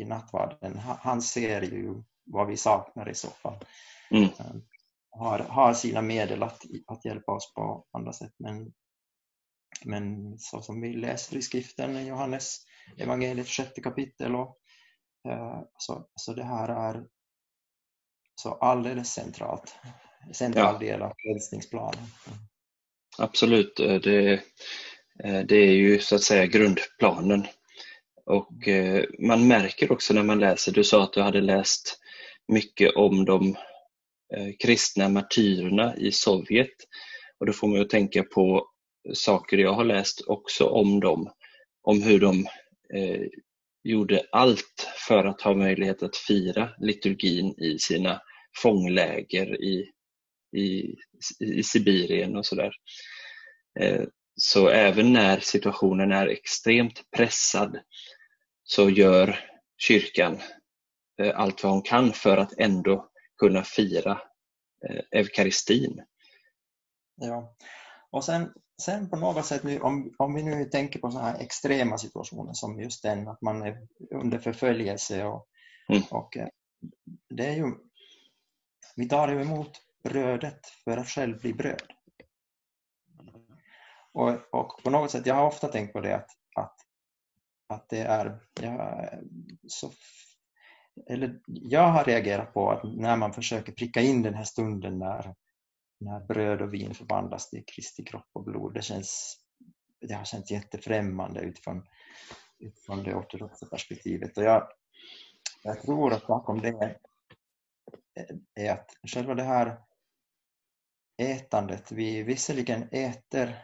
[0.00, 0.78] i nattvarden.
[0.78, 3.64] Han ser ju vad vi saknar i så fall.
[4.10, 4.24] Mm.
[4.24, 4.56] Eh,
[5.10, 8.34] har, har sina medel att, att hjälpa oss på andra sätt.
[8.38, 8.72] Men,
[9.84, 12.66] men så som vi läser i skriften Johannes
[12.96, 14.34] evangeliet sjätte kapitel.
[14.34, 14.58] Och,
[15.28, 17.04] eh, så, så det här är
[18.34, 19.76] så alldeles centralt,
[20.32, 20.78] central ja.
[20.78, 22.06] del av frälsningsplanen.
[23.18, 24.32] Absolut, eh, det,
[25.24, 27.46] eh, det är ju så att säga grundplanen.
[28.28, 28.68] Och
[29.18, 31.98] man märker också när man läser, du sa att du hade läst
[32.48, 33.56] mycket om de
[34.62, 36.74] kristna martyrerna i Sovjet.
[37.40, 38.68] Och då får man ju tänka på
[39.14, 41.30] saker jag har läst också om dem,
[41.82, 42.46] om hur de
[42.94, 43.26] eh,
[43.84, 48.20] gjorde allt för att ha möjlighet att fira liturgin i sina
[48.62, 49.90] fångläger i,
[50.56, 50.96] i,
[51.40, 52.72] i Sibirien och sådär.
[53.80, 54.02] Eh,
[54.36, 57.78] så även när situationen är extremt pressad
[58.64, 59.38] så gör
[59.76, 60.40] kyrkan
[61.22, 64.20] eh, allt vad hon kan för att ändå kunna fira
[64.88, 66.02] eh, eukaristin.
[67.16, 67.56] Ja,
[68.10, 71.98] och sen sen på något sätt, om, om vi nu tänker på sådana här extrema
[71.98, 75.46] situationer som just den, att man är under förföljelse och,
[75.88, 76.02] mm.
[76.10, 76.48] och eh,
[77.28, 77.74] det är ju,
[78.96, 79.70] vi tar ju emot
[80.04, 81.82] brödet för att själv bli bröd.
[84.12, 86.76] Och, och på något sätt, jag har ofta tänkt på det att, att,
[87.68, 89.08] att det är jag,
[89.66, 89.90] så
[91.06, 95.34] eller jag har reagerat på att när man försöker pricka in den här stunden när,
[95.98, 98.74] när bröd och vin förvandlas till Kristi kropp och blod.
[98.74, 99.38] Det, känns,
[100.00, 101.86] det har känts jättefrämmande utifrån,
[102.58, 104.38] utifrån det ortodoxa perspektivet.
[104.38, 104.68] Och jag,
[105.62, 106.98] jag tror att bakom det
[108.54, 109.78] är att själva det här
[111.18, 113.58] ätandet, vi visserligen äter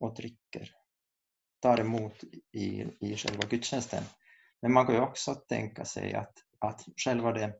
[0.00, 0.70] och dricker,
[1.60, 4.04] tar emot i, i själva gudstjänsten,
[4.62, 7.54] men man kan ju också tänka sig att, att själva det,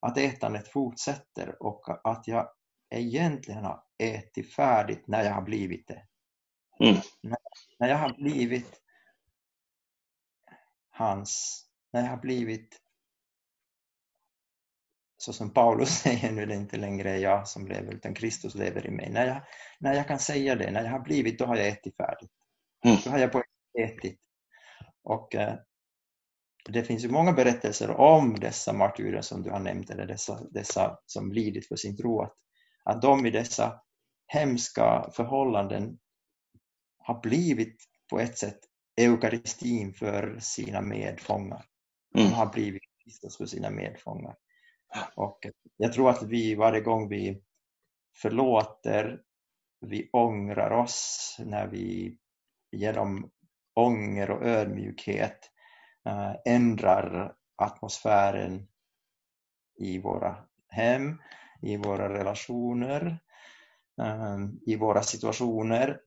[0.00, 2.48] att ätandet fortsätter och att jag
[3.00, 6.06] egentligen har ätit färdigt när jag har blivit det.
[6.80, 7.00] Mm.
[7.22, 7.38] När,
[7.78, 8.80] när jag har blivit
[10.90, 11.62] hans,
[11.92, 12.82] när jag har blivit
[15.16, 18.86] så som Paulus säger, nu är det inte längre jag som lever utan Kristus lever
[18.86, 19.10] i mig.
[19.10, 19.42] När jag,
[19.78, 22.30] när jag kan säga det, när jag har blivit, då har jag ätit färdigt.
[22.84, 22.96] Mm.
[23.04, 23.42] Då har jag på
[23.80, 24.20] ätit.
[25.02, 25.54] Och eh,
[26.64, 30.98] det finns ju många berättelser om dessa martyrer som du har nämnt, eller dessa, dessa
[31.06, 32.34] som lidit för sin tro, att
[32.82, 33.80] att de i dessa
[34.26, 35.98] hemska förhållanden
[36.98, 38.58] har blivit på ett sätt
[38.96, 41.64] eukaristin för sina medfångar.
[42.14, 42.32] De mm.
[42.32, 44.36] har blivit Kristus för sina medfångar.
[45.14, 47.42] Och jag tror att vi varje gång vi
[48.22, 49.22] förlåter
[49.82, 52.18] vi ångrar oss, när vi
[52.72, 53.30] genom
[53.74, 55.50] ånger och ödmjukhet
[56.06, 58.68] äh, ändrar atmosfären
[59.78, 60.36] i våra
[60.68, 61.18] hem,
[61.62, 63.18] i våra relationer,
[64.02, 66.00] äh, i våra situationer,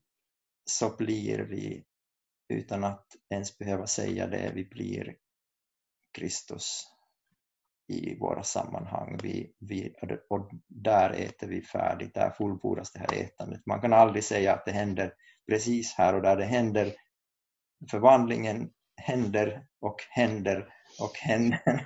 [0.66, 1.84] så blir vi,
[2.50, 5.16] utan att ens behöva säga det, vi blir
[6.18, 6.88] Kristus
[7.88, 9.20] i våra sammanhang.
[9.24, 9.96] Vi, vi,
[10.30, 13.66] och där äter vi färdigt, där fullbordas det här ätandet.
[13.66, 15.14] Man kan aldrig säga att det händer
[15.48, 16.38] precis här och där.
[16.38, 16.94] Det händer,
[17.92, 18.70] förvandlingen
[19.02, 21.86] händer och händer och händer.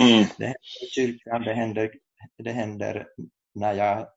[0.00, 0.24] Mm.
[0.38, 1.92] Det händer i kyrkan, det händer,
[2.38, 3.08] det händer
[3.54, 4.08] när jag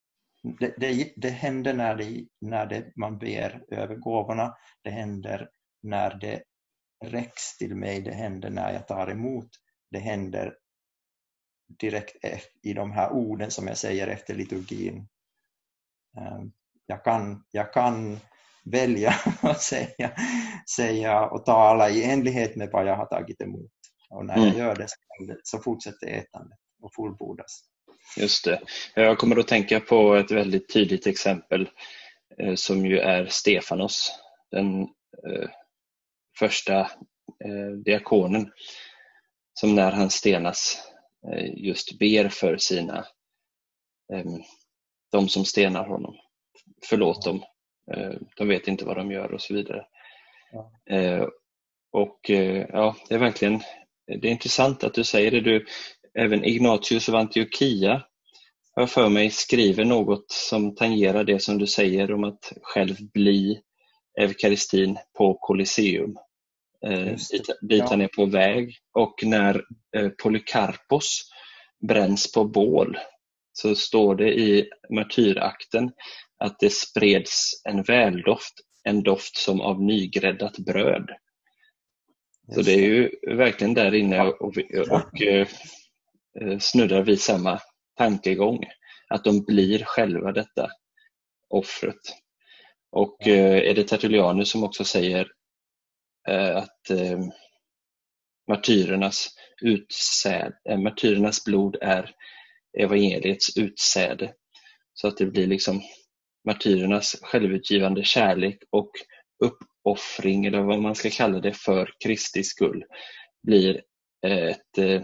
[0.60, 5.50] det, det, det händer när, det, när det, man ber över gåvorna, det händer
[5.84, 6.44] när det
[7.06, 9.50] räcks till mig, det händer när jag tar emot,
[9.92, 10.56] det händer
[11.80, 12.16] direkt
[12.64, 15.08] i de här orden som jag säger efter liturgin.
[16.18, 16.52] Ehm,
[16.86, 18.20] jag kan, jag kan
[18.66, 20.12] välja att säga,
[20.76, 23.72] säga och tala i enlighet med vad jag har tagit emot.
[24.10, 24.58] Och när jag mm.
[24.58, 24.88] gör det
[25.44, 27.71] så fortsätter ätandet och fullbordas.
[28.18, 28.62] Just det.
[28.96, 31.70] Jag kommer att tänka på ett väldigt tydligt exempel
[32.38, 34.12] eh, som ju är Stefanos,
[34.52, 34.82] den
[35.28, 35.50] eh,
[36.40, 36.80] första
[37.46, 38.52] eh, diakonen
[39.54, 40.88] som när han stenas
[41.58, 43.06] just ber för sina,
[45.12, 46.16] de som stenar honom.
[46.86, 47.44] Förlåt dem,
[48.36, 49.86] de vet inte vad de gör och så vidare.
[50.52, 51.30] Ja.
[51.92, 52.30] Och
[52.70, 53.62] ja, det är verkligen
[54.20, 55.42] det är intressant att du säger det.
[55.42, 55.66] Du,
[56.20, 58.04] även Ignatius av Antiochia
[58.76, 63.62] har för mig skriver något som tangerar det som du säger om att själv bli
[64.20, 66.16] eukaristin på Colosseum
[66.86, 67.16] eh,
[67.62, 68.76] dit, han är på väg.
[68.94, 69.64] Och när
[69.98, 71.22] eh, Polycarpos
[71.88, 72.98] bränns på bål
[73.54, 75.92] så står det i martyrakten
[76.38, 78.54] att det spreds en väldoft,
[78.84, 81.10] en doft som av nygräddat bröd.
[82.56, 84.58] Så det är ju verkligen där inne och, och,
[84.92, 85.48] och eh, eh,
[86.60, 87.60] snuddar vid samma
[87.98, 88.64] tankegång.
[89.08, 90.70] Att de blir själva detta
[91.50, 92.02] offret.
[92.92, 95.28] Och eh, är det Tertullianus som också säger
[96.28, 97.20] Eh, att eh,
[98.48, 99.28] martyrernas,
[99.62, 102.16] utsäd, eh, martyrernas blod är
[102.80, 104.34] evangeliets utsäde.
[104.94, 105.82] Så att det blir liksom
[106.48, 108.92] martyrernas självutgivande kärlek och
[109.44, 112.84] uppoffring, eller vad man ska kalla det, för Kristi skull
[113.44, 113.82] blir
[114.28, 115.02] ett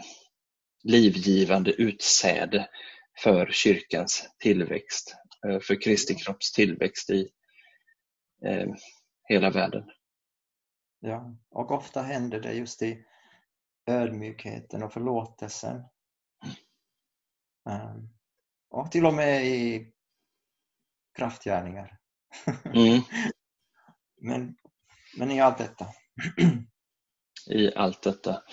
[0.87, 2.69] livgivande utsäde
[3.23, 5.15] för kyrkans tillväxt,
[5.61, 7.29] för Kristi kropps tillväxt i
[9.29, 9.83] hela världen.
[10.99, 13.05] Ja, och ofta händer det just i
[13.87, 15.83] ödmjukheten och förlåtelsen.
[17.69, 18.09] Um,
[18.69, 19.91] och till och med i
[21.17, 21.97] kraftgärningar.
[22.65, 23.01] Mm.
[24.21, 24.55] men,
[25.17, 25.87] men i allt detta.
[27.49, 28.43] I allt detta.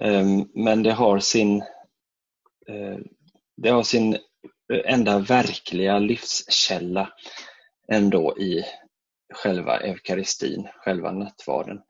[0.00, 1.64] Um, men det har sin
[2.68, 2.98] Eh,
[3.56, 7.12] det har sin eh, enda verkliga livskälla
[7.88, 8.64] ändå i
[9.34, 11.80] själva eukaristin, själva nattvarden.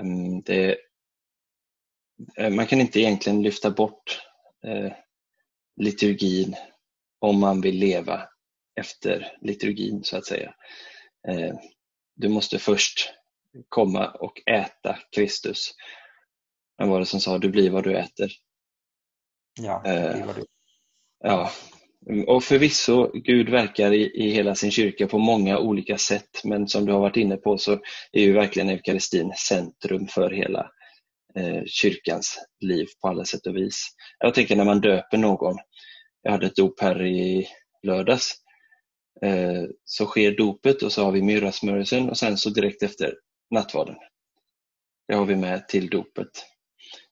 [0.00, 0.78] Mm, det,
[2.36, 4.22] eh, man kan inte egentligen lyfta bort
[5.76, 6.56] liturgin
[7.18, 8.28] om man vill leva
[8.80, 10.54] efter liturgin så att säga.
[12.14, 13.14] Du måste först
[13.68, 15.74] komma och äta Kristus.
[16.78, 18.32] Vem var det som sa du blir vad du äter?
[19.60, 20.44] Ja, det blir vad du...
[21.24, 21.50] Ja,
[22.26, 26.86] och förvisso, Gud verkar i, i hela sin kyrka på många olika sätt, men som
[26.86, 27.72] du har varit inne på så
[28.12, 30.70] är ju verkligen eukaristin centrum för hela
[31.38, 33.88] eh, kyrkans liv på alla sätt och vis.
[34.18, 35.56] Jag tänker när man döper någon,
[36.22, 37.48] jag hade ett dop här i
[37.82, 38.34] lördags,
[39.22, 43.14] eh, så sker dopet och så har vi myrrasmörelsen och sen så direkt efter
[43.50, 43.96] nattvarden.
[45.08, 46.46] Det har vi med till dopet.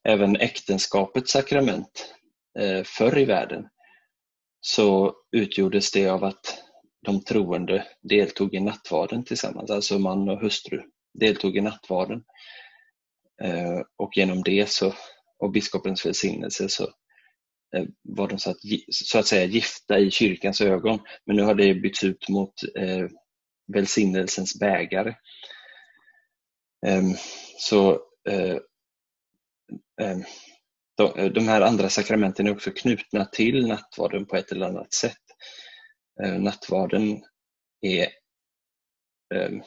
[0.08, 2.19] Även äktenskapets sakrament eh,
[2.58, 3.68] Eh, förr i världen
[4.60, 6.62] så utgjordes det av att
[7.06, 10.82] de troende deltog i nattvarden tillsammans, alltså man och hustru
[11.14, 12.24] deltog i nattvarden.
[13.42, 14.94] Eh, och genom det så,
[15.38, 16.84] och biskopens välsignelse så
[17.76, 18.56] eh, var de så att,
[18.90, 20.98] så att säga gifta i kyrkans ögon.
[21.26, 23.08] Men nu har det bytts ut mot eh,
[23.72, 25.14] välsignelsens bägare.
[26.86, 27.14] Ehm,
[27.58, 27.92] så
[28.28, 28.56] eh,
[30.00, 30.24] ehm,
[31.00, 35.22] de, de här andra sakramenten är också knutna till nattvarden på ett eller annat sätt.
[36.22, 37.24] Eh, nattvarden
[37.80, 38.08] är,
[39.34, 39.62] eh,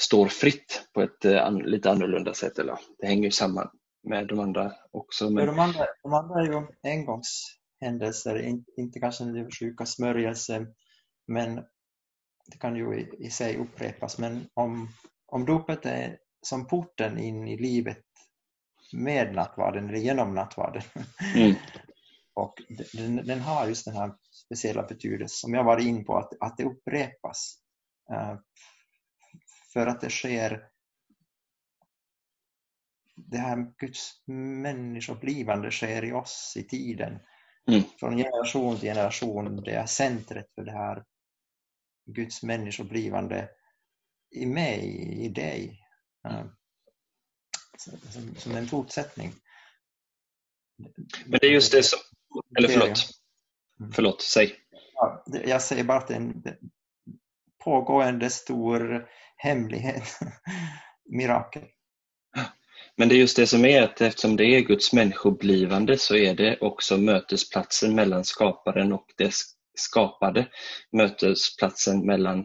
[0.00, 2.58] står fritt på ett eh, lite annorlunda sätt.
[2.58, 3.70] Eller, det hänger ju samman
[4.08, 5.30] med de andra också.
[5.30, 5.46] Men...
[5.46, 10.66] De, andra, de andra är ju engångshändelser, inte kanske den sjuka smörjelse,
[11.26, 11.54] men
[12.46, 14.88] det kan ju i, i sig upprepas, men om,
[15.26, 18.04] om dopet är som porten in i livet
[18.92, 20.82] med nattvarden eller genom nattvarden.
[21.34, 21.54] Mm.
[22.34, 22.54] och
[22.92, 24.12] den, den, har just den här
[24.44, 27.58] speciella betydelsen som jag var in på, att, att det upprepas.
[28.12, 28.38] Uh,
[29.72, 30.68] för att det sker
[33.16, 34.22] det här Guds
[34.62, 37.18] människoblivande sker i oss i tiden.
[37.68, 37.82] Mm.
[38.00, 41.04] Från generation till generation, det är centret för det här
[42.06, 43.48] Guds människoblivande
[44.30, 44.84] i mig,
[45.24, 45.80] i dig.
[46.28, 46.48] Mm.
[47.76, 49.32] Som, som, en fortsättning.
[51.26, 51.98] Men det är just det som...
[52.58, 53.10] Eller förlåt.
[53.80, 53.92] Mm.
[53.92, 54.54] Förlåt, säg.
[54.94, 56.42] Ja, jag säger bara att det är en
[57.64, 60.18] pågående stor hemlighet,
[61.10, 61.62] mirakel.
[62.96, 66.34] Men det är just det som är att eftersom det är Guds människoblivande så är
[66.34, 69.34] det också mötesplatsen mellan skaparen och det
[69.74, 70.48] skapade.
[70.92, 72.38] Mötesplatsen mellan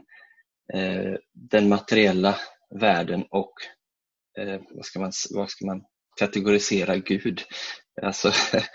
[0.74, 2.36] eh, den materiella
[2.80, 3.54] världen och
[4.40, 5.82] eh, vad, ska man, vad ska man
[6.20, 7.42] kategorisera Gud?
[8.02, 8.32] Alltså,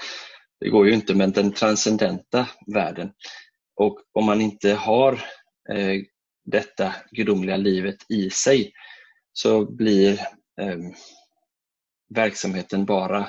[0.61, 3.13] det går ju inte, men den transcendenta världen.
[3.77, 5.13] Och om man inte har
[5.73, 6.03] eh,
[6.45, 8.73] detta gudomliga livet i sig
[9.33, 10.13] så blir
[10.61, 10.79] eh,
[12.15, 13.29] verksamheten bara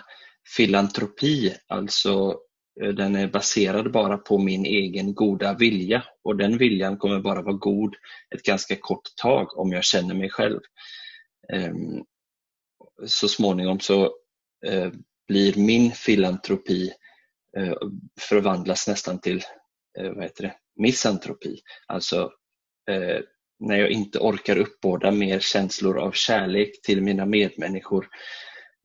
[0.55, 2.39] filantropi, alltså
[2.81, 7.41] eh, den är baserad bara på min egen goda vilja och den viljan kommer bara
[7.41, 7.95] vara god
[8.35, 10.59] ett ganska kort tag om jag känner mig själv.
[11.53, 12.03] Ehm,
[13.07, 14.03] så småningom så
[14.65, 14.91] eh,
[15.27, 16.91] blir min filantropi
[17.57, 17.73] eh,
[18.19, 19.43] förvandlas nästan till
[19.99, 22.31] eh, vad heter det, misantropi, alltså
[22.89, 23.19] eh,
[23.59, 28.07] när jag inte orkar uppbåda mer känslor av kärlek till mina medmänniskor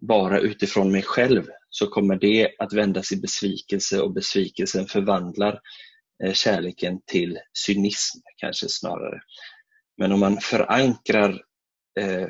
[0.01, 5.61] bara utifrån mig själv så kommer det att vändas i besvikelse och besvikelsen förvandlar
[6.25, 9.21] eh, kärleken till cynism kanske snarare.
[9.97, 11.43] Men om man förankrar
[12.01, 12.29] eh,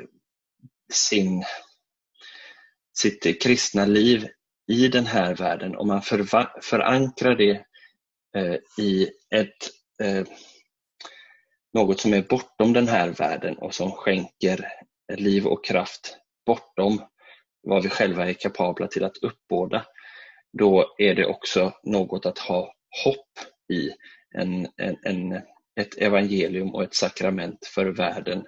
[0.92, 1.44] sin,
[2.98, 4.28] sitt kristna liv
[4.72, 6.02] i den här världen, om man
[6.62, 7.64] förankrar det
[8.36, 9.70] eh, i ett,
[10.02, 10.24] eh,
[11.72, 14.72] något som är bortom den här världen och som skänker
[15.16, 16.16] liv och kraft
[16.46, 17.02] bortom
[17.62, 19.86] vad vi själva är kapabla till att uppbåda,
[20.58, 22.74] då är det också något att ha
[23.04, 23.38] hopp
[23.72, 23.90] i
[24.38, 25.32] en, en, en,
[25.80, 28.46] ett evangelium och ett sakrament för världen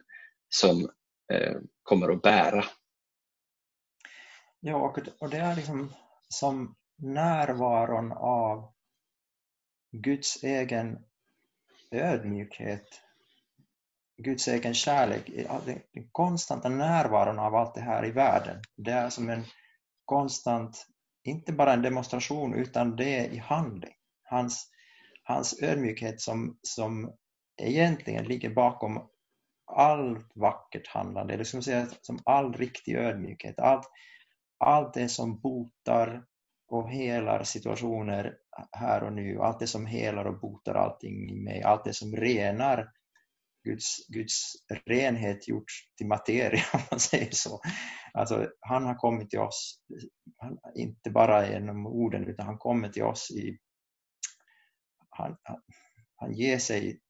[0.49, 0.91] som
[1.33, 1.57] eh,
[1.93, 2.65] kommer att bära.
[4.61, 5.93] Ja, och det är liksom
[6.29, 8.73] som närvaron av
[9.91, 10.99] Guds egen
[11.91, 12.87] ödmjukhet
[14.17, 15.31] Guds egen kärlek,
[15.65, 15.81] den
[16.13, 18.63] konstanta närvaron av allt det här i världen.
[18.77, 19.45] Det är som en
[20.05, 20.87] konstant,
[21.25, 23.95] inte bara en demonstration, utan det är i handling.
[24.23, 24.71] Hans,
[25.23, 27.13] hans ödmjukhet som, som
[27.63, 29.09] egentligen ligger bakom
[29.73, 33.61] allt vackert handlande, eller som, liksom säga, som all riktig ödmjukhet.
[33.61, 33.91] Allt,
[34.59, 36.25] allt det som botar
[36.69, 38.37] och helar situationer
[38.73, 42.17] här och nu, allt det som helar och botar allting i mig, allt det som
[42.17, 42.89] renar
[43.65, 44.53] Guds, Guds
[44.87, 47.61] renhet gjorts till materia, om man säger så.
[48.15, 49.81] Alltså, han har kommit till oss,
[50.75, 53.59] inte bara genom orden, utan han kommer till oss i...
[55.11, 55.61] Han, han,
[56.17, 57.01] han ger sig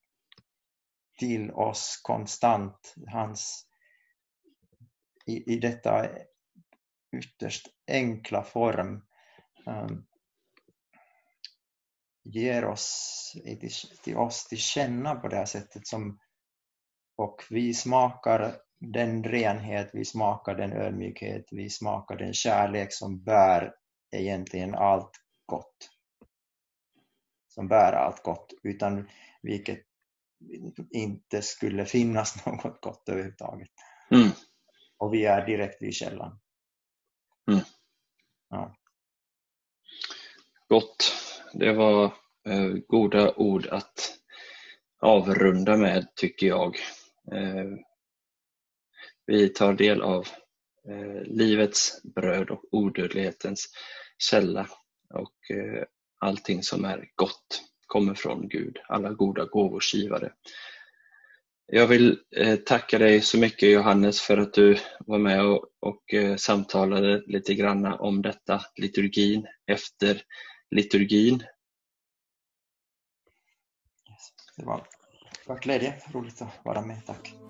[1.22, 2.94] till oss konstant.
[3.06, 3.66] Hans,
[5.26, 6.08] i, i detta
[7.16, 9.02] ytterst enkla form
[9.66, 10.06] um,
[12.24, 13.70] ger oss till,
[14.04, 16.18] till oss till känna på det här sättet som
[17.16, 23.74] och vi smakar den renhet, vi smakar den ödmjukhet, vi smakar den kärlek som bär
[24.16, 25.12] egentligen allt
[25.46, 25.90] gott.
[27.48, 29.08] Som bär allt gott, utan
[29.42, 29.91] vilket
[30.90, 33.70] inte skulle finnas något gott överhuvudtaget.
[34.10, 34.28] Mm.
[34.98, 36.38] Och vi är direkt vid källan.
[37.50, 37.60] Mm.
[38.48, 38.76] Ja.
[40.68, 41.12] Gott.
[41.52, 42.04] Det var
[42.48, 44.18] eh, goda ord att
[45.00, 46.76] avrunda med, tycker jag.
[47.32, 47.70] Eh,
[49.26, 50.26] vi tar del av
[50.88, 53.68] eh, livets bröd och odödlighetens
[54.18, 54.68] källa
[55.14, 55.84] och eh,
[56.18, 60.32] allting som är gott kommer från Gud, alla goda gåvors givare.
[61.66, 66.14] Jag vill eh, tacka dig så mycket Johannes för att du var med och, och
[66.14, 70.22] eh, samtalade lite grann om detta, liturgin efter
[70.70, 71.34] liturgin.
[74.10, 74.86] Yes, det var
[75.46, 75.94] en glädje.
[76.12, 77.06] Roligt att vara med.
[77.06, 77.41] Tack.